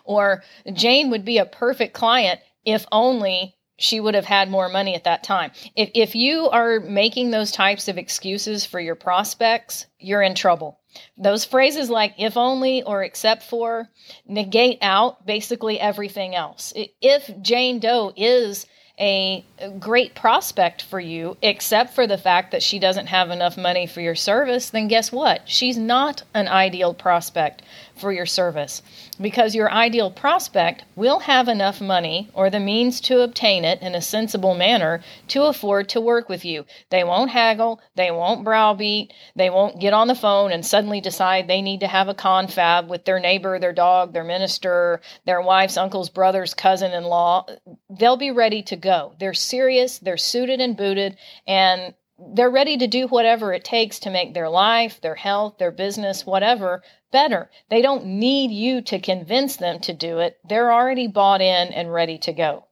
Or 0.05 0.45
Jane 0.73 1.11
would 1.11 1.25
be 1.25 1.39
a 1.39 1.45
perfect 1.45 1.93
client 1.93 2.41
if 2.65 2.87
only 2.93 3.57
she 3.79 4.01
would 4.01 4.15
have 4.15 4.25
had 4.25 4.49
more 4.49 4.69
money 4.69 4.95
at 4.95 5.05
that 5.05 5.23
time. 5.23 5.51
If, 5.75 5.91
if 5.95 6.15
you 6.15 6.49
are 6.49 6.81
making 6.81 7.31
those 7.31 7.51
types 7.51 7.89
of 7.89 7.99
excuses 7.99 8.65
for 8.65 8.81
your 8.81 8.95
prospects, 8.95 9.87
you're 9.99 10.23
in 10.23 10.35
trouble. 10.35 10.81
Those 11.19 11.45
phrases 11.45 11.91
like 11.91 12.15
if 12.17 12.39
only 12.39 12.83
or 12.83 13.03
except 13.03 13.43
for 13.43 13.91
negate 14.27 14.79
out 14.81 15.27
basically 15.27 15.79
everything 15.79 16.35
else. 16.35 16.73
If 16.75 17.31
Jane 17.43 17.81
Doe 17.81 18.15
is 18.17 18.67
a 18.99 19.45
great 19.79 20.15
prospect 20.15 20.81
for 20.83 20.99
you, 20.99 21.37
except 21.43 21.95
for 21.95 22.07
the 22.07 22.17
fact 22.17 22.51
that 22.53 22.63
she 22.63 22.79
doesn't 22.79 23.09
have 23.09 23.31
enough 23.31 23.57
money 23.57 23.87
for 23.87 24.01
your 24.01 24.15
service, 24.15 24.71
then 24.71 24.89
guess 24.89 25.13
what? 25.13 25.43
She's 25.45 25.77
not 25.77 26.23
an 26.33 26.49
ideal 26.49 26.95
prospect 26.95 27.63
for 27.97 28.13
your 28.13 28.27
service 28.27 28.83
because 29.21 29.55
your 29.55 29.71
ideal 29.73 30.11
prospect 30.11 30.85
will 30.95 31.21
have 31.21 31.49
enough 31.49 31.81
money 31.81 32.29
or 32.35 32.51
the 32.51 32.61
means 32.61 33.01
to 33.01 33.23
obtain 33.23 33.65
it 33.65 33.81
in 33.81 33.95
a 33.95 34.03
sensible 34.03 34.55
manner 34.55 35.01
to 35.29 35.45
afford 35.45 35.89
to 35.89 36.01
work 36.01 36.29
with 36.29 36.45
you. 36.45 36.65
They 36.91 37.05
won't 37.05 37.31
haggle, 37.31 37.81
they 37.95 38.11
won't 38.11 38.45
browbeat, 38.45 39.13
they 39.35 39.51
won't 39.51 39.81
get 39.81 39.95
on 39.95 40.09
the 40.09 40.15
phone 40.15 40.53
and 40.53 40.65
suddenly 40.65 41.01
decide 41.01 41.49
they 41.49 41.63
need 41.63 41.81
to 41.81 41.89
have 41.89 42.09
a 42.09 42.15
confab 42.15 42.89
with 42.89 43.05
their 43.05 43.19
neighbor, 43.19 43.59
their 43.59 43.73
dog, 43.73 44.13
their 44.13 44.25
minister, 44.25 45.01
their 45.25 45.41
wife's 45.41 45.77
uncle's 45.77 46.11
brother's 46.11 46.55
cousin 46.55 46.93
in 46.93 47.05
law. 47.05 47.47
They'll 47.89 48.17
be 48.17 48.31
ready 48.31 48.63
to 48.65 48.77
go. 48.77 49.15
They're 49.19 49.35
serious, 49.35 49.99
they're 49.99 50.17
suited 50.17 50.61
and 50.61 50.77
booted, 50.77 51.17
and 51.47 51.95
they're 52.19 52.51
ready 52.51 52.79
to 52.79 52.87
do 52.87 53.07
whatever 53.09 53.53
it 53.53 53.65
takes 53.65 53.99
to 54.01 54.11
make 54.11 54.33
their 54.33 54.49
life, 54.49 55.01
their 55.03 55.15
health, 55.15 55.59
their 55.59 55.71
business, 55.71 56.25
whatever, 56.25 56.83
better. 57.11 57.51
They 57.69 57.83
don't 57.83 58.07
need 58.07 58.51
you 58.51 58.81
to 58.83 58.99
convince 58.99 59.57
them 59.57 59.81
to 59.81 59.93
do 59.93 60.19
it. 60.19 60.39
They're 60.49 60.73
already 60.73 61.07
bought 61.07 61.41
in 61.41 61.73
and 61.73 61.93
ready 61.93 62.19
to 62.19 62.33
go. 62.33 62.67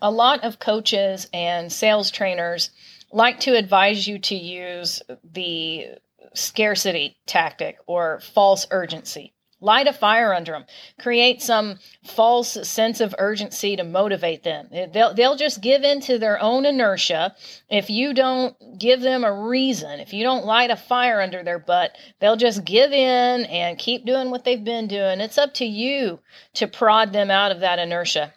A 0.00 0.10
lot 0.10 0.44
of 0.44 0.58
coaches 0.58 1.28
and 1.32 1.72
sales 1.72 2.10
trainers 2.10 2.70
like 3.12 3.40
to 3.40 3.56
advise 3.56 4.06
you 4.06 4.18
to 4.18 4.34
use 4.34 5.02
the 5.22 5.86
scarcity 6.34 7.16
tactic 7.26 7.78
or 7.86 8.20
false 8.20 8.66
urgency 8.70 9.34
light 9.60 9.86
a 9.86 9.92
fire 9.92 10.34
under 10.34 10.52
them 10.52 10.64
create 11.00 11.42
some 11.42 11.78
false 12.04 12.52
sense 12.68 13.00
of 13.00 13.14
urgency 13.18 13.76
to 13.76 13.84
motivate 13.84 14.42
them. 14.42 14.68
They'll, 14.70 15.14
they'll 15.14 15.36
just 15.36 15.60
give 15.60 15.82
in 15.82 16.00
to 16.02 16.18
their 16.18 16.40
own 16.40 16.66
inertia. 16.66 17.34
If 17.68 17.90
you 17.90 18.14
don't 18.14 18.56
give 18.78 19.00
them 19.00 19.24
a 19.24 19.32
reason 19.32 20.00
if 20.00 20.12
you 20.12 20.22
don't 20.22 20.44
light 20.44 20.70
a 20.70 20.76
fire 20.76 21.20
under 21.20 21.42
their 21.42 21.58
butt 21.58 21.96
they'll 22.20 22.36
just 22.36 22.64
give 22.64 22.92
in 22.92 23.44
and 23.46 23.78
keep 23.78 24.04
doing 24.04 24.30
what 24.30 24.44
they've 24.44 24.64
been 24.64 24.86
doing. 24.86 25.20
It's 25.20 25.38
up 25.38 25.54
to 25.54 25.64
you 25.64 26.20
to 26.54 26.66
prod 26.66 27.12
them 27.12 27.30
out 27.30 27.52
of 27.52 27.60
that 27.60 27.78
inertia 27.78 28.32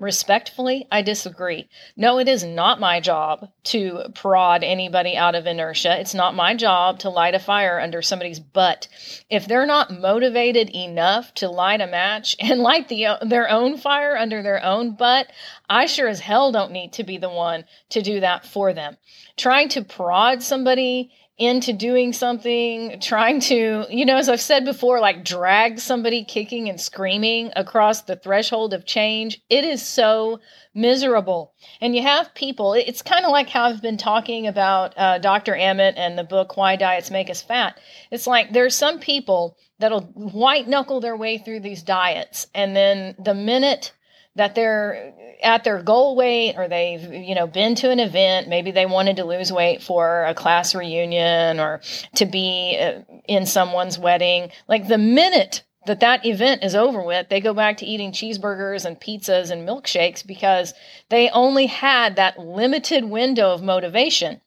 Respectfully, 0.00 0.86
I 0.90 1.02
disagree. 1.02 1.68
No, 1.96 2.18
it 2.18 2.28
is 2.28 2.42
not 2.42 2.80
my 2.80 3.00
job 3.00 3.48
to 3.64 4.00
prod 4.14 4.64
anybody 4.64 5.16
out 5.16 5.34
of 5.34 5.46
inertia. 5.46 5.98
It's 6.00 6.14
not 6.14 6.34
my 6.34 6.54
job 6.54 6.98
to 7.00 7.10
light 7.10 7.34
a 7.34 7.38
fire 7.38 7.80
under 7.80 8.02
somebody's 8.02 8.40
butt. 8.40 8.88
If 9.30 9.46
they're 9.46 9.66
not 9.66 9.98
motivated 9.98 10.70
enough 10.74 11.32
to 11.34 11.48
light 11.48 11.80
a 11.80 11.86
match 11.86 12.34
and 12.40 12.60
light 12.62 12.88
the, 12.88 13.18
their 13.22 13.48
own 13.48 13.76
fire 13.78 14.16
under 14.16 14.42
their 14.42 14.62
own 14.64 14.96
butt, 14.96 15.28
I 15.68 15.86
sure 15.86 16.08
as 16.08 16.20
hell 16.20 16.52
don't 16.52 16.72
need 16.72 16.92
to 16.94 17.04
be 17.04 17.16
the 17.16 17.30
one 17.30 17.64
to 17.90 18.02
do 18.02 18.20
that 18.20 18.46
for 18.46 18.72
them. 18.72 18.96
Trying 19.36 19.68
to 19.70 19.84
prod 19.84 20.42
somebody 20.42 21.10
into 21.36 21.72
doing 21.72 22.12
something, 22.12 23.00
trying 23.00 23.40
to, 23.40 23.84
you 23.90 24.04
know, 24.04 24.16
as 24.16 24.28
I've 24.28 24.40
said 24.40 24.64
before, 24.64 25.00
like 25.00 25.24
drag 25.24 25.80
somebody 25.80 26.24
kicking 26.24 26.68
and 26.68 26.80
screaming 26.80 27.50
across 27.56 28.02
the 28.02 28.14
threshold 28.14 28.72
of 28.72 28.86
change. 28.86 29.42
It 29.50 29.64
is 29.64 29.82
so 29.82 30.38
miserable. 30.74 31.52
And 31.80 31.96
you 31.96 32.02
have 32.02 32.34
people, 32.34 32.74
it's 32.74 33.02
kind 33.02 33.24
of 33.24 33.32
like 33.32 33.48
how 33.48 33.64
I've 33.64 33.82
been 33.82 33.96
talking 33.96 34.46
about 34.46 34.94
uh, 34.96 35.18
Dr. 35.18 35.56
Emmett 35.56 35.96
and 35.96 36.16
the 36.16 36.22
book 36.22 36.56
Why 36.56 36.76
Diets 36.76 37.10
Make 37.10 37.30
Us 37.30 37.42
Fat. 37.42 37.80
It's 38.12 38.28
like 38.28 38.52
there's 38.52 38.76
some 38.76 39.00
people 39.00 39.56
that'll 39.80 40.02
white 40.02 40.68
knuckle 40.68 41.00
their 41.00 41.16
way 41.16 41.38
through 41.38 41.60
these 41.60 41.82
diets. 41.82 42.46
And 42.54 42.76
then 42.76 43.16
the 43.18 43.34
minute 43.34 43.92
that 44.36 44.54
they're 44.54 45.14
at 45.42 45.64
their 45.64 45.82
goal 45.82 46.16
weight 46.16 46.54
or 46.56 46.68
they've 46.68 47.12
you 47.12 47.34
know 47.34 47.46
been 47.46 47.74
to 47.76 47.90
an 47.90 48.00
event. 48.00 48.48
Maybe 48.48 48.70
they 48.70 48.86
wanted 48.86 49.16
to 49.16 49.24
lose 49.24 49.52
weight 49.52 49.82
for 49.82 50.24
a 50.24 50.34
class 50.34 50.74
reunion 50.74 51.60
or 51.60 51.80
to 52.16 52.26
be 52.26 52.78
uh, 52.80 53.00
in 53.26 53.46
someone's 53.46 53.98
wedding. 53.98 54.50
Like 54.68 54.88
the 54.88 54.98
minute 54.98 55.62
that 55.86 56.00
that 56.00 56.24
event 56.24 56.64
is 56.64 56.74
over 56.74 57.02
with 57.02 57.28
they 57.28 57.40
go 57.40 57.54
back 57.54 57.76
to 57.78 57.86
eating 57.86 58.12
cheeseburgers 58.12 58.84
and 58.84 59.00
pizzas 59.00 59.50
and 59.50 59.68
milkshakes 59.68 60.26
because 60.26 60.74
they 61.10 61.28
only 61.30 61.66
had 61.66 62.16
that 62.16 62.38
limited 62.38 63.04
window 63.04 63.52
of 63.52 63.62
motivation. 63.62 64.40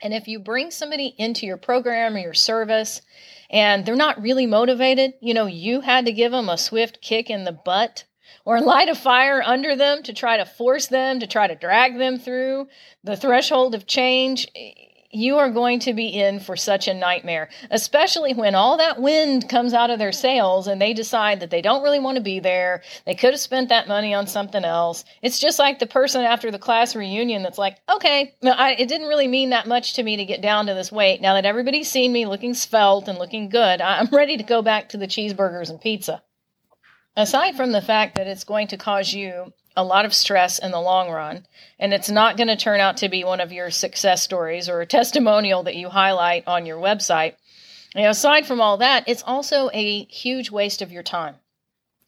And 0.00 0.14
if 0.14 0.28
you 0.28 0.38
bring 0.38 0.70
somebody 0.70 1.12
into 1.18 1.44
your 1.44 1.56
program 1.56 2.14
or 2.14 2.20
your 2.20 2.34
service 2.34 3.02
and 3.50 3.84
they're 3.84 3.96
not 3.96 4.22
really 4.22 4.46
motivated 4.46 5.14
you 5.20 5.34
know 5.34 5.46
you 5.46 5.80
had 5.80 6.06
to 6.06 6.12
give 6.12 6.32
them 6.32 6.48
a 6.48 6.58
swift 6.58 7.00
kick 7.00 7.30
in 7.30 7.44
the 7.44 7.52
butt 7.52 8.04
or 8.48 8.62
light 8.62 8.88
a 8.88 8.94
fire 8.94 9.42
under 9.44 9.76
them 9.76 10.02
to 10.02 10.14
try 10.14 10.38
to 10.38 10.46
force 10.46 10.86
them, 10.86 11.20
to 11.20 11.26
try 11.26 11.46
to 11.46 11.54
drag 11.54 11.98
them 11.98 12.18
through 12.18 12.66
the 13.04 13.14
threshold 13.14 13.74
of 13.74 13.86
change, 13.86 14.48
you 15.10 15.36
are 15.36 15.50
going 15.50 15.78
to 15.80 15.92
be 15.92 16.06
in 16.06 16.40
for 16.40 16.56
such 16.56 16.88
a 16.88 16.94
nightmare, 16.94 17.50
especially 17.70 18.32
when 18.32 18.54
all 18.54 18.78
that 18.78 19.02
wind 19.02 19.50
comes 19.50 19.74
out 19.74 19.90
of 19.90 19.98
their 19.98 20.12
sails 20.12 20.66
and 20.66 20.80
they 20.80 20.94
decide 20.94 21.40
that 21.40 21.50
they 21.50 21.60
don't 21.60 21.82
really 21.82 21.98
want 21.98 22.16
to 22.16 22.22
be 22.22 22.40
there. 22.40 22.82
They 23.04 23.14
could 23.14 23.34
have 23.34 23.40
spent 23.40 23.68
that 23.68 23.86
money 23.86 24.14
on 24.14 24.26
something 24.26 24.64
else. 24.64 25.04
It's 25.20 25.38
just 25.38 25.58
like 25.58 25.78
the 25.78 25.86
person 25.86 26.22
after 26.22 26.50
the 26.50 26.58
class 26.58 26.96
reunion 26.96 27.42
that's 27.42 27.58
like, 27.58 27.76
okay, 27.94 28.34
I, 28.42 28.76
it 28.78 28.88
didn't 28.88 29.08
really 29.08 29.28
mean 29.28 29.50
that 29.50 29.68
much 29.68 29.92
to 29.94 30.02
me 30.02 30.16
to 30.16 30.24
get 30.24 30.40
down 30.40 30.68
to 30.68 30.74
this 30.74 30.90
weight. 30.90 31.20
Now 31.20 31.34
that 31.34 31.44
everybody's 31.44 31.90
seen 31.90 32.14
me 32.14 32.24
looking 32.24 32.54
svelte 32.54 33.08
and 33.08 33.18
looking 33.18 33.50
good, 33.50 33.82
I'm 33.82 34.08
ready 34.10 34.38
to 34.38 34.42
go 34.42 34.62
back 34.62 34.88
to 34.88 34.96
the 34.96 35.06
cheeseburgers 35.06 35.68
and 35.68 35.78
pizza. 35.78 36.22
Aside 37.18 37.56
from 37.56 37.72
the 37.72 37.82
fact 37.82 38.14
that 38.14 38.28
it's 38.28 38.44
going 38.44 38.68
to 38.68 38.76
cause 38.76 39.12
you 39.12 39.52
a 39.76 39.82
lot 39.82 40.04
of 40.04 40.14
stress 40.14 40.60
in 40.60 40.70
the 40.70 40.80
long 40.80 41.10
run, 41.10 41.44
and 41.76 41.92
it's 41.92 42.08
not 42.08 42.36
going 42.36 42.46
to 42.46 42.54
turn 42.54 42.78
out 42.78 42.98
to 42.98 43.08
be 43.08 43.24
one 43.24 43.40
of 43.40 43.50
your 43.50 43.72
success 43.72 44.22
stories 44.22 44.68
or 44.68 44.80
a 44.80 44.86
testimonial 44.86 45.64
that 45.64 45.74
you 45.74 45.88
highlight 45.88 46.46
on 46.46 46.64
your 46.64 46.80
website. 46.80 47.34
You 47.96 48.02
know, 48.02 48.10
aside 48.10 48.46
from 48.46 48.60
all 48.60 48.76
that, 48.76 49.02
it's 49.08 49.24
also 49.24 49.68
a 49.74 50.04
huge 50.04 50.52
waste 50.52 50.80
of 50.80 50.92
your 50.92 51.02
time. 51.02 51.34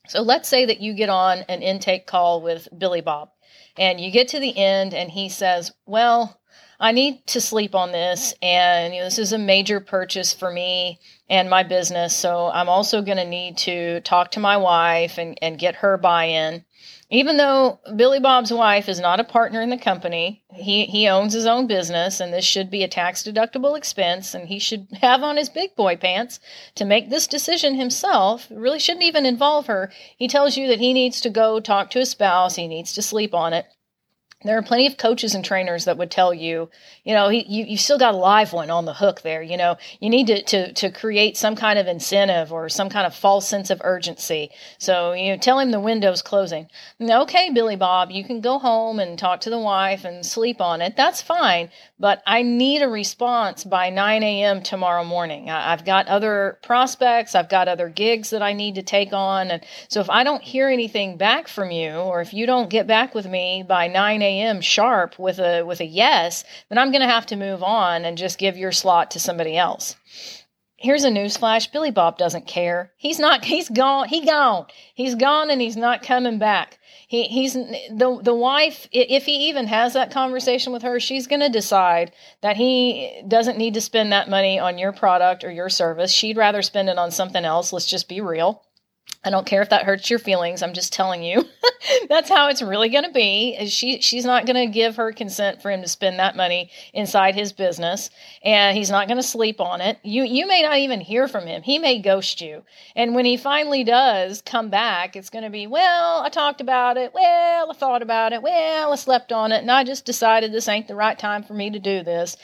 So 0.07 0.23
let's 0.23 0.49
say 0.49 0.67
that 0.67 0.81
you 0.81 0.95
get 0.95 1.09
on 1.09 1.39
an 1.49 1.63
intake 1.63 2.07
call 2.07 2.41
with 2.41 2.69
Billy 2.79 3.01
Bob, 3.01 3.31
and 3.77 4.01
you 4.01 4.13
get 4.13 4.29
to 4.29 4.39
the 4.39 4.57
end, 4.57 4.95
and 4.95 5.11
he 5.11 5.29
says, 5.29 5.73
Well, 5.87 6.40
I 6.83 6.93
need 6.93 7.27
to 7.27 7.43
sleep 7.43 7.75
on 7.75 7.93
this, 7.93 8.33
and 8.41 8.95
you 8.95 9.01
know, 9.01 9.05
this 9.05 9.19
is 9.19 9.35
a 9.35 9.39
major 9.39 9.81
purchase 9.81 10.33
for 10.33 10.51
me 10.51 10.99
and 11.29 11.51
my 11.51 11.63
business. 11.63 12.17
So 12.17 12.51
I'm 12.55 12.71
also 12.71 13.03
going 13.03 13.19
to 13.19 13.27
need 13.27 13.59
to 13.59 14.01
talk 14.01 14.31
to 14.31 14.41
my 14.41 14.57
wife 14.57 15.19
and, 15.19 15.39
and 15.43 15.59
get 15.59 15.77
her 15.77 15.99
buy 15.99 16.25
in. 16.25 16.65
Even 17.11 17.37
though 17.37 17.81
Billy 17.97 18.19
Bob's 18.19 18.51
wife 18.51 18.89
is 18.89 18.99
not 18.99 19.21
a 19.21 19.25
partner 19.25 19.61
in 19.61 19.69
the 19.69 19.77
company, 19.77 20.43
he, 20.55 20.87
he 20.87 21.07
owns 21.07 21.35
his 21.35 21.45
own 21.45 21.67
business, 21.67 22.19
and 22.19 22.33
this 22.33 22.47
should 22.47 22.71
be 22.71 22.83
a 22.83 22.89
tax 22.89 23.23
deductible 23.23 23.77
expense, 23.77 24.33
and 24.33 24.49
he 24.49 24.59
should 24.59 24.87
have 25.03 25.23
on 25.23 25.37
his 25.37 25.51
big 25.51 25.77
boy 25.77 25.97
pants 25.97 26.41
to 26.77 26.87
make 26.87 27.11
this 27.11 27.27
decision 27.27 27.75
himself. 27.75 28.51
It 28.51 28.57
really 28.57 28.79
shouldn't 28.79 29.05
even 29.05 29.27
involve 29.27 29.67
her. 29.67 29.93
He 30.17 30.29
tells 30.29 30.57
you 30.57 30.67
that 30.69 30.81
he 30.81 30.95
needs 30.95 31.21
to 31.21 31.29
go 31.29 31.61
talk 31.61 31.91
to 31.91 31.99
his 31.99 32.09
spouse, 32.09 32.57
he 32.57 32.69
needs 32.69 32.95
to 32.95 33.03
sleep 33.03 33.35
on 33.35 33.53
it 33.53 33.67
there 34.43 34.57
are 34.57 34.63
plenty 34.63 34.87
of 34.87 34.97
coaches 34.97 35.35
and 35.35 35.45
trainers 35.45 35.85
that 35.85 35.99
would 35.99 36.11
tell 36.11 36.33
you, 36.33 36.71
you 37.05 37.15
know, 37.15 37.29
you, 37.29 37.65
you 37.65 37.77
still 37.77 37.99
got 37.99 38.15
a 38.15 38.17
live 38.17 38.55
one 38.55 38.71
on 38.71 38.87
the 38.87 38.95
hook 38.95 39.21
there. 39.21 39.43
You 39.43 39.59
know, 39.59 39.77
you 40.01 40.09
need 40.09 40.29
to, 40.29 40.43
to, 40.43 40.73
to 40.73 40.91
create 40.91 41.37
some 41.37 41.57
kind 41.57 41.79
of 41.79 41.87
incentive 41.87 42.51
or 42.51 42.71
some 42.71 42.89
kind 42.89 43.07
of 43.07 43.15
false 43.15 43.47
sense 43.47 43.69
of 43.69 43.83
urgency. 43.85 44.51
So, 44.79 45.13
you 45.13 45.33
know, 45.33 45.37
tell 45.37 45.59
him 45.59 45.73
the 45.73 45.81
window's 45.81 46.23
closing. 46.23 46.69
Okay, 47.01 47.51
Billy 47.51 47.77
Bob, 47.77 48.11
you 48.11 48.25
can 48.25 48.41
go 48.41 48.59
home 48.59 48.99
and 48.99 49.19
talk 49.19 49.41
to 49.41 49.51
the 49.51 49.59
wife 49.59 50.05
and 50.07 50.25
sleep 50.25 50.61
on 50.61 50.81
it. 50.81 50.97
That's 50.97 51.21
fine. 51.21 51.69
But 52.01 52.23
I 52.27 52.41
need 52.41 52.81
a 52.81 52.89
response 52.89 53.63
by 53.63 53.91
9 53.91 54.23
a.m. 54.23 54.63
tomorrow 54.63 55.05
morning. 55.05 55.51
I, 55.51 55.73
I've 55.73 55.85
got 55.85 56.09
other 56.09 56.59
prospects, 56.63 57.35
I've 57.35 57.51
got 57.51 57.69
other 57.69 57.91
gigs 57.91 58.31
that 58.31 58.43
I 58.43 58.55
need 58.55 58.77
to 58.77 58.83
take 58.83 59.13
on. 59.13 59.51
And 59.51 59.63
so 59.89 60.01
if 60.01 60.09
I 60.09 60.25
don't 60.25 60.43
hear 60.43 60.71
anything 60.71 61.19
back 61.19 61.47
from 61.47 61.71
you 61.71 61.91
or 61.91 62.23
if 62.23 62.33
you 62.33 62.47
don't 62.47 62.71
get 62.71 62.87
back 62.87 63.15
with 63.15 63.27
me 63.27 63.63
by 63.63 63.87
9 63.87 64.23
a.m., 64.23 64.63
sharp 64.63 65.19
with 65.19 65.39
a 65.39 65.63
with 65.63 65.81
a 65.81 65.85
yes, 65.85 66.43
then 66.71 66.79
I'm 66.79 66.91
going 66.91 67.03
to 67.03 67.07
have 67.07 67.27
to 67.27 67.37
move 67.37 67.63
on 67.63 68.07
and 68.07 68.17
just 68.17 68.39
give 68.39 68.57
your 68.57 68.73
slot 68.73 69.11
to 69.11 69.21
somebody 69.21 69.59
else. 69.59 69.95
Here's 70.83 71.05
a 71.05 71.11
newsflash: 71.11 71.71
Billy 71.71 71.91
Bob 71.91 72.17
doesn't 72.17 72.47
care. 72.47 72.91
He's 72.97 73.19
not. 73.19 73.45
He's 73.45 73.69
gone. 73.69 74.09
He 74.09 74.25
gone. 74.25 74.65
He's 74.95 75.15
gone, 75.15 75.51
and 75.51 75.61
he's 75.61 75.77
not 75.77 76.03
coming 76.03 76.39
back. 76.39 76.79
He, 77.07 77.25
he's 77.25 77.53
the 77.53 78.19
the 78.23 78.35
wife. 78.35 78.89
If 78.91 79.27
he 79.27 79.51
even 79.51 79.67
has 79.67 79.93
that 79.93 80.11
conversation 80.11 80.73
with 80.73 80.81
her, 80.81 80.99
she's 80.99 81.27
going 81.27 81.41
to 81.41 81.51
decide 81.51 82.13
that 82.41 82.57
he 82.57 83.23
doesn't 83.29 83.59
need 83.59 83.75
to 83.75 83.83
spend 83.83 84.11
that 84.13 84.31
money 84.31 84.59
on 84.59 84.79
your 84.79 84.93
product 84.93 85.45
or 85.45 85.51
your 85.51 85.69
service. 85.69 86.11
She'd 86.11 86.39
rather 86.39 86.63
spend 86.63 86.89
it 86.89 86.97
on 86.97 87.11
something 87.11 87.45
else. 87.45 87.75
Let's 87.75 87.85
just 87.85 88.09
be 88.09 88.23
real. 88.23 88.65
I 89.23 89.29
don't 89.29 89.47
care 89.47 89.61
if 89.61 89.69
that 89.69 89.85
hurts 89.85 90.09
your 90.09 90.19
feelings. 90.19 90.63
I'm 90.63 90.73
just 90.73 90.95
telling 90.95 91.23
you. 91.23 91.45
That's 92.09 92.31
how 92.31 92.49
it's 92.49 92.63
really 92.63 92.89
going 92.89 93.05
to 93.05 93.13
be. 93.13 93.67
She 93.67 94.01
she's 94.01 94.25
not 94.25 94.47
going 94.47 94.57
to 94.57 94.73
give 94.73 94.97
her 94.97 95.13
consent 95.13 95.61
for 95.61 95.71
him 95.71 95.83
to 95.83 95.89
spend 95.89 96.19
that 96.19 96.37
money 96.37 96.71
inside 96.95 97.35
his 97.35 97.53
business 97.53 98.09
and 98.43 98.77
he's 98.77 98.91
not 98.91 99.09
going 99.09 99.19
to 99.19 99.23
sleep 99.23 99.61
on 99.61 99.83
it. 99.83 99.99
You 100.03 100.25
you 100.25 100.47
may 100.47 100.63
not 100.63 100.79
even 100.79 101.01
hear 101.03 101.29
from 101.29 101.47
him. 101.47 101.63
He 101.63 101.79
may 101.79 102.01
ghost 102.01 102.41
you. 102.41 102.63
And 102.97 103.15
when 103.15 103.27
he 103.27 103.37
finally 103.37 103.85
does 103.85 104.41
come 104.41 104.71
back, 104.71 105.17
it's 105.17 105.31
going 105.31 105.45
to 105.45 105.51
be, 105.51 105.67
"Well, 105.67 106.23
I 106.23 106.31
talked 106.31 106.63
about 106.63 106.97
it. 106.97 107.13
Well, 107.13 107.71
I 107.71 107.75
thought 107.75 108.03
about 108.03 108.33
it. 108.33 108.43
Well, 108.43 108.93
I 108.93 108.97
slept 108.97 109.33
on 109.33 109.53
it 109.53 109.61
and 109.61 109.71
I 109.71 109.85
just 109.85 110.07
decided 110.07 110.51
this 110.51 110.69
ain't 110.69 110.89
the 110.89 110.97
right 110.97 111.19
time 111.19 111.43
for 111.43 111.53
me 111.53 111.69
to 111.71 111.79
do 111.79 112.03
this." 112.03 112.39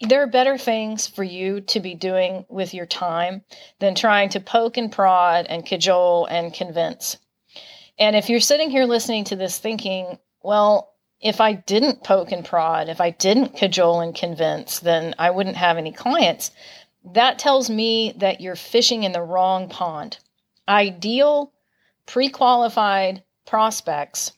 There 0.00 0.22
are 0.22 0.26
better 0.26 0.58
things 0.58 1.06
for 1.06 1.22
you 1.22 1.60
to 1.60 1.80
be 1.80 1.94
doing 1.94 2.44
with 2.48 2.74
your 2.74 2.86
time 2.86 3.44
than 3.78 3.94
trying 3.94 4.28
to 4.30 4.40
poke 4.40 4.76
and 4.76 4.90
prod 4.90 5.46
and 5.48 5.64
cajole 5.64 6.26
and 6.26 6.52
convince. 6.52 7.18
And 7.98 8.16
if 8.16 8.28
you're 8.28 8.40
sitting 8.40 8.70
here 8.70 8.84
listening 8.84 9.24
to 9.24 9.36
this 9.36 9.58
thinking, 9.58 10.18
well, 10.42 10.94
if 11.20 11.40
I 11.40 11.52
didn't 11.52 12.02
poke 12.02 12.32
and 12.32 12.44
prod, 12.44 12.88
if 12.88 13.00
I 13.00 13.10
didn't 13.10 13.56
cajole 13.56 14.00
and 14.00 14.14
convince, 14.14 14.80
then 14.80 15.14
I 15.18 15.30
wouldn't 15.30 15.56
have 15.56 15.76
any 15.76 15.92
clients. 15.92 16.50
That 17.04 17.38
tells 17.38 17.70
me 17.70 18.14
that 18.16 18.40
you're 18.40 18.56
fishing 18.56 19.04
in 19.04 19.12
the 19.12 19.22
wrong 19.22 19.68
pond. 19.68 20.18
Ideal, 20.68 21.52
pre 22.06 22.28
qualified 22.28 23.22
prospects 23.46 24.32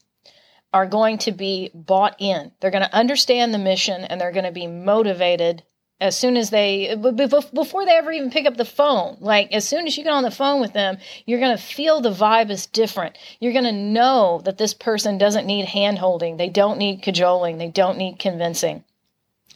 are 0.73 0.87
going 0.87 1.19
to 1.19 1.33
be 1.33 1.71
bought 1.75 2.17
in. 2.19 2.53
They're 2.61 2.71
going 2.71 2.85
to 2.85 2.95
understand 2.95 3.53
the 3.53 3.59
mission 3.59 4.05
and 4.05 4.21
they're 4.21 4.33
going 4.33 4.45
to 4.45 4.53
be 4.53 4.67
motivated 4.67 5.63
as 6.01 6.17
soon 6.17 6.37
as 6.37 6.51
they 6.51 6.97
before 6.97 7.85
they 7.87 7.93
ever 7.93 8.11
even 8.11 8.31
pick 8.31 8.47
up 8.47 8.57
the 8.57 8.65
phone. 8.65 9.19
Like 9.21 9.53
as 9.53 9.67
soon 9.69 9.87
as 9.87 9.97
you 9.97 10.03
get 10.03 10.13
on 10.13 10.25
the 10.25 10.31
phone 10.31 10.61
with 10.61 10.73
them 10.73 10.99
you're 11.27 11.39
going 11.39 11.57
to 11.57 11.63
feel 11.63 12.01
the 12.01 12.11
vibe 12.11 12.51
is 12.51 12.67
different. 12.67 13.17
You're 13.39 13.53
going 13.53 13.65
to 13.65 13.73
know 13.73 14.41
that 14.45 14.59
this 14.59 14.75
person 14.75 15.19
doesn't 15.19 15.47
need 15.47 15.67
hand 15.67 15.99
holding 15.99 16.37
they 16.37 16.49
don't 16.49 16.79
need 16.79 17.03
cajoling. 17.03 17.59
They 17.59 17.69
don't 17.69 17.99
need 17.99 18.19
convincing. 18.19 18.85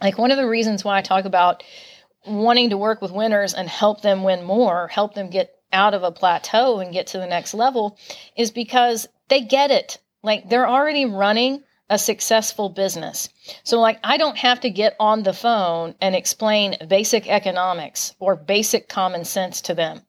Like 0.00 0.18
one 0.18 0.30
of 0.30 0.36
the 0.36 0.48
reasons 0.48 0.84
why 0.84 0.98
i 0.98 1.02
talk 1.02 1.24
about 1.24 1.62
wanting 2.26 2.70
to 2.70 2.78
work 2.78 3.00
with 3.00 3.10
winners 3.10 3.54
and 3.54 3.68
help 3.68 4.02
them 4.02 4.22
win 4.22 4.44
more 4.44 4.88
help 4.88 5.14
them 5.14 5.30
get 5.30 5.52
out 5.72 5.94
of 5.94 6.02
a 6.02 6.12
plateau 6.12 6.78
and 6.78 6.92
get 6.92 7.08
to 7.08 7.18
the 7.18 7.26
next 7.26 7.54
level 7.54 7.98
is 8.36 8.50
because 8.50 9.08
they 9.28 9.40
get 9.40 9.70
it 9.70 9.98
like 10.26 10.48
they're 10.48 10.68
already 10.68 11.06
running 11.06 11.62
a 11.88 11.98
successful 11.98 12.68
business. 12.68 13.28
So, 13.62 13.78
like, 13.80 14.00
I 14.02 14.16
don't 14.16 14.36
have 14.36 14.60
to 14.60 14.70
get 14.70 14.96
on 14.98 15.22
the 15.22 15.32
phone 15.32 15.94
and 16.00 16.16
explain 16.16 16.76
basic 16.88 17.28
economics 17.28 18.12
or 18.18 18.34
basic 18.34 18.88
common 18.88 19.24
sense 19.24 19.60
to 19.62 19.74
them. 19.74 20.02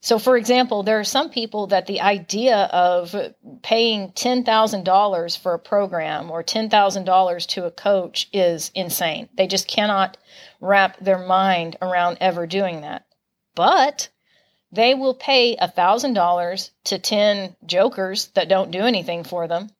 So, 0.00 0.18
for 0.18 0.36
example, 0.36 0.82
there 0.82 0.98
are 0.98 1.04
some 1.04 1.30
people 1.30 1.68
that 1.68 1.86
the 1.86 2.00
idea 2.00 2.64
of 2.72 3.14
paying 3.62 4.10
$10,000 4.10 5.38
for 5.38 5.54
a 5.54 5.58
program 5.58 6.30
or 6.30 6.42
$10,000 6.42 7.46
to 7.46 7.64
a 7.64 7.70
coach 7.70 8.28
is 8.32 8.72
insane. 8.74 9.28
They 9.36 9.46
just 9.46 9.68
cannot 9.68 10.18
wrap 10.60 10.98
their 10.98 11.24
mind 11.24 11.76
around 11.80 12.18
ever 12.20 12.46
doing 12.46 12.80
that. 12.80 13.06
But 13.54 14.08
they 14.74 14.94
will 14.94 15.14
pay 15.14 15.56
$1,000 15.56 16.70
to 16.84 16.98
10 16.98 17.56
jokers 17.64 18.26
that 18.34 18.48
don't 18.48 18.70
do 18.70 18.80
anything 18.80 19.24
for 19.24 19.46
them, 19.46 19.70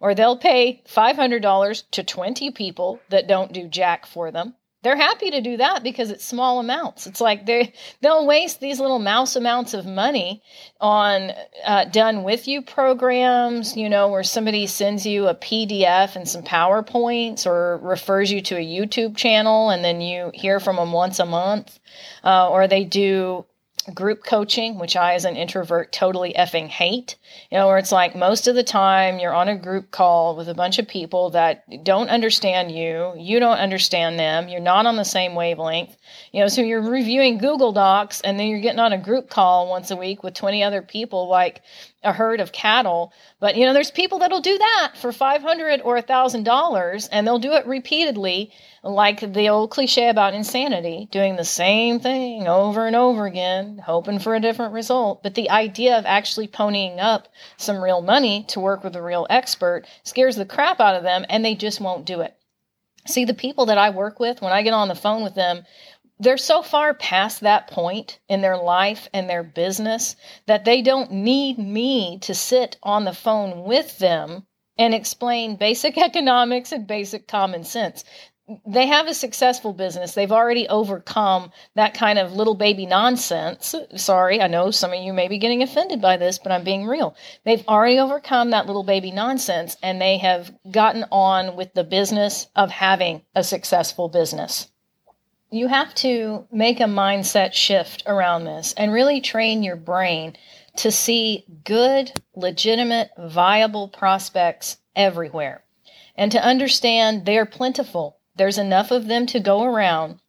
or 0.00 0.14
they'll 0.14 0.38
pay 0.38 0.82
$500 0.86 1.82
to 1.90 2.02
20 2.02 2.50
people 2.52 3.00
that 3.10 3.26
don't 3.26 3.52
do 3.52 3.68
jack 3.68 4.06
for 4.06 4.30
them. 4.30 4.54
They're 4.82 4.96
happy 4.96 5.32
to 5.32 5.40
do 5.40 5.56
that 5.56 5.82
because 5.82 6.12
it's 6.12 6.24
small 6.24 6.60
amounts. 6.60 7.08
It's 7.08 7.20
like 7.20 7.46
they 7.46 7.72
they'll 8.00 8.26
waste 8.26 8.60
these 8.60 8.78
little 8.78 9.00
mouse 9.00 9.34
amounts 9.34 9.74
of 9.74 9.84
money 9.84 10.40
on 10.80 11.32
uh, 11.64 11.86
done 11.86 12.22
with 12.22 12.46
you 12.46 12.62
programs, 12.62 13.76
you 13.76 13.88
know, 13.88 14.06
where 14.06 14.22
somebody 14.22 14.68
sends 14.68 15.04
you 15.04 15.26
a 15.26 15.34
PDF 15.34 16.14
and 16.14 16.28
some 16.28 16.44
PowerPoints 16.44 17.44
or 17.44 17.78
refers 17.78 18.30
you 18.30 18.40
to 18.42 18.56
a 18.56 18.64
YouTube 18.64 19.16
channel 19.16 19.70
and 19.70 19.84
then 19.84 20.00
you 20.00 20.30
hear 20.32 20.60
from 20.60 20.76
them 20.76 20.92
once 20.92 21.18
a 21.18 21.26
month, 21.26 21.80
uh, 22.22 22.48
or 22.48 22.68
they 22.68 22.84
do 22.84 23.44
group 23.94 24.24
coaching, 24.24 24.78
which 24.78 24.96
I, 24.96 25.14
as 25.14 25.24
an 25.24 25.36
introvert, 25.36 25.92
totally 25.92 26.32
effing 26.34 26.68
hate. 26.68 27.16
You 27.50 27.58
know, 27.58 27.66
where 27.66 27.78
it's 27.78 27.92
like 27.92 28.14
most 28.14 28.46
of 28.46 28.54
the 28.54 28.62
time 28.62 29.18
you're 29.18 29.34
on 29.34 29.48
a 29.48 29.56
group 29.56 29.90
call 29.90 30.36
with 30.36 30.48
a 30.48 30.54
bunch 30.54 30.78
of 30.78 30.88
people 30.88 31.30
that 31.30 31.64
don't 31.84 32.08
understand 32.08 32.72
you, 32.72 33.12
you 33.16 33.40
don't 33.40 33.58
understand 33.58 34.18
them, 34.18 34.48
you're 34.48 34.60
not 34.60 34.86
on 34.86 34.96
the 34.96 35.04
same 35.04 35.34
wavelength. 35.34 35.96
You 36.32 36.40
know, 36.40 36.48
so 36.48 36.62
you're 36.62 36.82
reviewing 36.82 37.38
Google 37.38 37.72
Docs 37.72 38.20
and 38.22 38.38
then 38.38 38.48
you're 38.48 38.60
getting 38.60 38.80
on 38.80 38.92
a 38.92 38.98
group 38.98 39.30
call 39.30 39.68
once 39.68 39.90
a 39.90 39.96
week 39.96 40.22
with 40.22 40.34
20 40.34 40.62
other 40.62 40.82
people, 40.82 41.28
like 41.28 41.62
a 42.02 42.12
herd 42.12 42.40
of 42.40 42.52
cattle. 42.52 43.12
But 43.40 43.56
you 43.56 43.66
know, 43.66 43.72
there's 43.72 43.90
people 43.90 44.18
that'll 44.18 44.40
do 44.40 44.56
that 44.56 44.92
for 44.96 45.12
500 45.12 45.80
or 45.82 45.96
a 45.96 46.02
thousand 46.02 46.44
dollars, 46.44 47.08
and 47.08 47.26
they'll 47.26 47.38
do 47.38 47.52
it 47.52 47.66
repeatedly, 47.66 48.52
like 48.82 49.32
the 49.32 49.48
old 49.48 49.70
cliche 49.70 50.08
about 50.08 50.34
insanity, 50.34 51.08
doing 51.10 51.36
the 51.36 51.44
same 51.44 51.98
thing 51.98 52.46
over 52.46 52.86
and 52.86 52.94
over 52.94 53.26
again, 53.26 53.82
hoping 53.84 54.18
for 54.18 54.34
a 54.34 54.40
different 54.40 54.72
result. 54.72 55.22
But 55.22 55.34
the 55.34 55.50
idea 55.50 55.98
of 55.98 56.06
actually 56.06 56.48
ponying 56.48 56.98
up 56.98 57.28
some 57.56 57.82
real 57.82 58.02
money 58.02 58.44
to 58.48 58.60
work 58.60 58.84
with 58.84 58.94
a 58.94 59.02
real 59.02 59.26
expert 59.28 59.84
scares 60.04 60.36
the 60.36 60.46
crap 60.46 60.80
out 60.80 60.94
of 60.94 61.02
them, 61.02 61.24
and 61.28 61.44
they 61.44 61.54
just 61.54 61.80
won't 61.80 62.04
do 62.04 62.20
it. 62.20 62.34
See, 63.06 63.24
the 63.24 63.32
people 63.32 63.66
that 63.66 63.78
I 63.78 63.88
work 63.88 64.20
with, 64.20 64.42
when 64.42 64.52
I 64.52 64.62
get 64.62 64.74
on 64.74 64.88
the 64.88 64.94
phone 64.94 65.22
with 65.22 65.34
them, 65.34 65.64
they're 66.20 66.36
so 66.36 66.62
far 66.62 66.94
past 66.94 67.40
that 67.40 67.68
point 67.68 68.18
in 68.28 68.40
their 68.40 68.56
life 68.56 69.08
and 69.14 69.30
their 69.30 69.44
business 69.44 70.16
that 70.46 70.64
they 70.64 70.82
don't 70.82 71.12
need 71.12 71.58
me 71.58 72.18
to 72.18 72.34
sit 72.34 72.76
on 72.82 73.04
the 73.04 73.12
phone 73.12 73.62
with 73.62 73.98
them 73.98 74.44
and 74.76 74.94
explain 74.94 75.56
basic 75.56 75.96
economics 75.98 76.72
and 76.72 76.88
basic 76.88 77.28
common 77.28 77.62
sense. 77.62 78.02
They 78.66 78.86
have 78.86 79.06
a 79.06 79.14
successful 79.14 79.72
business. 79.74 80.14
They've 80.14 80.32
already 80.32 80.66
overcome 80.68 81.52
that 81.76 81.94
kind 81.94 82.18
of 82.18 82.32
little 82.32 82.54
baby 82.54 82.86
nonsense. 82.86 83.74
Sorry, 83.94 84.40
I 84.40 84.46
know 84.46 84.70
some 84.70 84.92
of 84.92 85.00
you 85.00 85.12
may 85.12 85.28
be 85.28 85.38
getting 85.38 85.62
offended 85.62 86.00
by 86.00 86.16
this, 86.16 86.38
but 86.38 86.50
I'm 86.50 86.64
being 86.64 86.86
real. 86.86 87.14
They've 87.44 87.66
already 87.68 87.98
overcome 87.98 88.50
that 88.50 88.66
little 88.66 88.84
baby 88.84 89.12
nonsense 89.12 89.76
and 89.82 90.00
they 90.00 90.16
have 90.18 90.50
gotten 90.68 91.04
on 91.12 91.56
with 91.56 91.74
the 91.74 91.84
business 91.84 92.48
of 92.56 92.70
having 92.70 93.22
a 93.36 93.44
successful 93.44 94.08
business 94.08 94.68
you 95.50 95.68
have 95.68 95.94
to 95.96 96.46
make 96.52 96.80
a 96.80 96.84
mindset 96.84 97.52
shift 97.54 98.02
around 98.06 98.44
this 98.44 98.74
and 98.76 98.92
really 98.92 99.20
train 99.20 99.62
your 99.62 99.76
brain 99.76 100.36
to 100.76 100.90
see 100.90 101.44
good, 101.64 102.12
legitimate, 102.36 103.10
viable 103.18 103.88
prospects 103.88 104.76
everywhere 104.94 105.64
and 106.16 106.30
to 106.32 106.44
understand 106.44 107.24
they're 107.24 107.46
plentiful. 107.46 108.18
There's 108.36 108.58
enough 108.58 108.90
of 108.90 109.06
them 109.06 109.26
to 109.26 109.40
go 109.40 109.62
around 109.62 110.20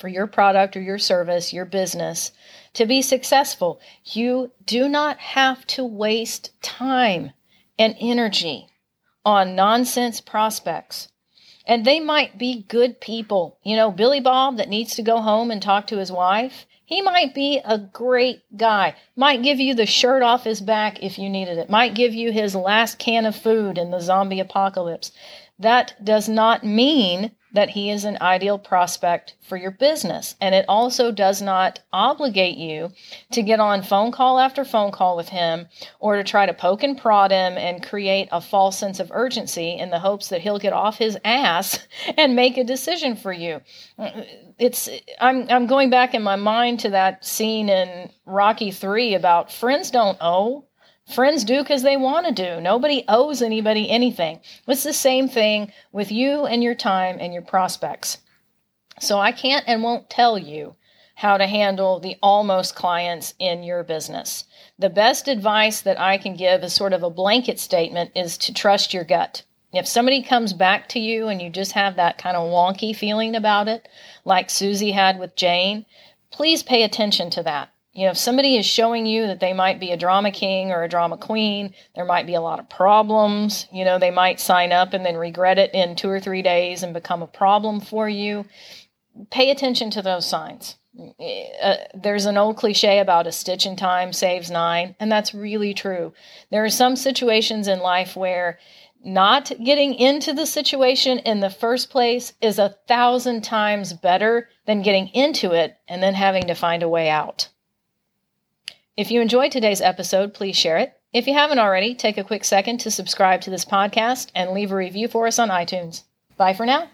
for 0.00 0.08
your 0.08 0.26
product 0.26 0.76
or 0.76 0.82
your 0.82 0.98
service, 0.98 1.52
your 1.52 1.64
business 1.64 2.32
to 2.74 2.86
be 2.86 3.02
successful. 3.02 3.80
You 4.04 4.52
do 4.64 4.88
not 4.88 5.18
have 5.18 5.66
to 5.68 5.84
waste 5.84 6.50
time 6.62 7.32
and 7.78 7.96
energy 8.00 8.68
on 9.24 9.56
nonsense 9.56 10.20
prospects 10.20 11.08
and 11.66 11.84
they 11.84 12.00
might 12.00 12.38
be 12.38 12.64
good 12.68 13.00
people. 13.00 13.58
You 13.62 13.76
know, 13.76 13.90
Billy 13.90 14.20
Bob 14.20 14.56
that 14.58 14.68
needs 14.68 14.94
to 14.96 15.02
go 15.02 15.20
home 15.20 15.50
and 15.50 15.62
talk 15.62 15.86
to 15.88 15.98
his 15.98 16.12
wife, 16.12 16.66
he 16.86 17.00
might 17.00 17.34
be 17.34 17.60
a 17.64 17.78
great 17.78 18.42
guy. 18.56 18.94
Might 19.16 19.42
give 19.42 19.58
you 19.58 19.74
the 19.74 19.86
shirt 19.86 20.22
off 20.22 20.44
his 20.44 20.60
back 20.60 21.02
if 21.02 21.18
you 21.18 21.30
needed 21.30 21.56
it. 21.56 21.70
Might 21.70 21.94
give 21.94 22.12
you 22.12 22.30
his 22.30 22.54
last 22.54 22.98
can 22.98 23.24
of 23.24 23.34
food 23.34 23.78
in 23.78 23.90
the 23.90 24.00
zombie 24.00 24.40
apocalypse. 24.40 25.10
That 25.58 25.94
does 26.04 26.28
not 26.28 26.62
mean 26.64 27.30
that 27.54 27.70
he 27.70 27.90
is 27.90 28.04
an 28.04 28.18
ideal 28.20 28.58
prospect 28.58 29.34
for 29.40 29.56
your 29.56 29.70
business. 29.70 30.34
And 30.40 30.54
it 30.54 30.64
also 30.68 31.10
does 31.10 31.40
not 31.40 31.80
obligate 31.92 32.58
you 32.58 32.92
to 33.30 33.42
get 33.42 33.60
on 33.60 33.82
phone 33.82 34.12
call 34.12 34.38
after 34.38 34.64
phone 34.64 34.90
call 34.90 35.16
with 35.16 35.28
him 35.28 35.68
or 36.00 36.16
to 36.16 36.24
try 36.24 36.46
to 36.46 36.52
poke 36.52 36.82
and 36.82 36.98
prod 36.98 37.30
him 37.30 37.56
and 37.56 37.82
create 37.82 38.28
a 38.32 38.40
false 38.40 38.78
sense 38.78 39.00
of 39.00 39.10
urgency 39.14 39.78
in 39.78 39.90
the 39.90 40.00
hopes 40.00 40.28
that 40.28 40.40
he'll 40.40 40.58
get 40.58 40.72
off 40.72 40.98
his 40.98 41.16
ass 41.24 41.78
and 42.18 42.36
make 42.36 42.58
a 42.58 42.64
decision 42.64 43.16
for 43.16 43.32
you. 43.32 43.60
It's 44.58 44.88
I'm 45.20 45.46
I'm 45.48 45.66
going 45.66 45.90
back 45.90 46.14
in 46.14 46.22
my 46.22 46.36
mind 46.36 46.80
to 46.80 46.90
that 46.90 47.24
scene 47.24 47.68
in 47.68 48.10
Rocky 48.26 48.70
3 48.72 49.14
about 49.14 49.52
friends 49.52 49.90
don't 49.90 50.18
owe 50.20 50.64
Friends 51.06 51.44
do 51.44 51.62
because 51.62 51.82
they 51.82 51.98
want 51.98 52.26
to 52.26 52.32
do. 52.32 52.60
Nobody 52.62 53.04
owes 53.08 53.42
anybody 53.42 53.90
anything. 53.90 54.40
It's 54.66 54.84
the 54.84 54.94
same 54.94 55.28
thing 55.28 55.70
with 55.92 56.10
you 56.10 56.46
and 56.46 56.62
your 56.62 56.74
time 56.74 57.18
and 57.20 57.32
your 57.32 57.42
prospects. 57.42 58.18
So 58.98 59.18
I 59.18 59.30
can't 59.30 59.64
and 59.68 59.82
won't 59.82 60.08
tell 60.08 60.38
you 60.38 60.76
how 61.16 61.36
to 61.36 61.46
handle 61.46 62.00
the 62.00 62.16
almost 62.22 62.74
clients 62.74 63.34
in 63.38 63.62
your 63.62 63.84
business. 63.84 64.44
The 64.78 64.88
best 64.88 65.28
advice 65.28 65.82
that 65.82 66.00
I 66.00 66.16
can 66.16 66.36
give 66.36 66.64
is 66.64 66.72
sort 66.72 66.94
of 66.94 67.02
a 67.02 67.10
blanket 67.10 67.60
statement 67.60 68.10
is 68.14 68.38
to 68.38 68.54
trust 68.54 68.94
your 68.94 69.04
gut. 69.04 69.42
If 69.74 69.86
somebody 69.86 70.22
comes 70.22 70.54
back 70.54 70.88
to 70.88 70.98
you 70.98 71.28
and 71.28 71.42
you 71.42 71.50
just 71.50 71.72
have 71.72 71.96
that 71.96 72.16
kind 72.16 72.36
of 72.36 72.50
wonky 72.50 72.96
feeling 72.96 73.36
about 73.36 73.68
it, 73.68 73.88
like 74.24 74.48
Susie 74.48 74.92
had 74.92 75.18
with 75.18 75.36
Jane, 75.36 75.84
please 76.30 76.62
pay 76.62 76.82
attention 76.82 77.28
to 77.30 77.42
that 77.42 77.73
You 77.94 78.06
know, 78.06 78.10
if 78.10 78.18
somebody 78.18 78.56
is 78.56 78.66
showing 78.66 79.06
you 79.06 79.28
that 79.28 79.38
they 79.38 79.52
might 79.52 79.78
be 79.78 79.92
a 79.92 79.96
drama 79.96 80.32
king 80.32 80.72
or 80.72 80.82
a 80.82 80.88
drama 80.88 81.16
queen, 81.16 81.72
there 81.94 82.04
might 82.04 82.26
be 82.26 82.34
a 82.34 82.40
lot 82.40 82.58
of 82.58 82.68
problems. 82.68 83.68
You 83.72 83.84
know, 83.84 84.00
they 84.00 84.10
might 84.10 84.40
sign 84.40 84.72
up 84.72 84.92
and 84.94 85.06
then 85.06 85.16
regret 85.16 85.58
it 85.58 85.72
in 85.72 85.94
two 85.94 86.10
or 86.10 86.18
three 86.18 86.42
days 86.42 86.82
and 86.82 86.92
become 86.92 87.22
a 87.22 87.28
problem 87.28 87.80
for 87.80 88.08
you. 88.08 88.46
Pay 89.30 89.50
attention 89.50 89.90
to 89.90 90.02
those 90.02 90.28
signs. 90.28 90.76
Uh, 91.62 91.76
there's 91.94 92.26
an 92.26 92.36
old 92.36 92.56
cliche 92.56 92.98
about 92.98 93.28
a 93.28 93.32
stitch 93.32 93.64
in 93.64 93.76
time 93.76 94.12
saves 94.12 94.50
nine, 94.50 94.96
and 94.98 95.10
that's 95.10 95.34
really 95.34 95.72
true. 95.72 96.12
There 96.50 96.64
are 96.64 96.70
some 96.70 96.96
situations 96.96 97.68
in 97.68 97.78
life 97.78 98.16
where 98.16 98.58
not 99.04 99.52
getting 99.62 99.94
into 99.94 100.32
the 100.32 100.46
situation 100.46 101.18
in 101.20 101.40
the 101.40 101.50
first 101.50 101.90
place 101.90 102.32
is 102.40 102.58
a 102.58 102.76
thousand 102.88 103.42
times 103.42 103.92
better 103.92 104.48
than 104.66 104.82
getting 104.82 105.08
into 105.08 105.52
it 105.52 105.76
and 105.86 106.02
then 106.02 106.14
having 106.14 106.46
to 106.46 106.54
find 106.54 106.82
a 106.82 106.88
way 106.88 107.08
out. 107.08 107.48
If 108.96 109.10
you 109.10 109.20
enjoyed 109.20 109.50
today's 109.50 109.80
episode, 109.80 110.34
please 110.34 110.56
share 110.56 110.78
it. 110.78 110.92
If 111.12 111.26
you 111.26 111.34
haven't 111.34 111.58
already, 111.58 111.96
take 111.96 112.16
a 112.16 112.22
quick 112.22 112.44
second 112.44 112.78
to 112.80 112.92
subscribe 112.92 113.40
to 113.42 113.50
this 113.50 113.64
podcast 113.64 114.30
and 114.36 114.52
leave 114.52 114.70
a 114.70 114.76
review 114.76 115.08
for 115.08 115.26
us 115.26 115.40
on 115.40 115.48
iTunes. 115.48 116.04
Bye 116.36 116.54
for 116.54 116.64
now. 116.64 116.88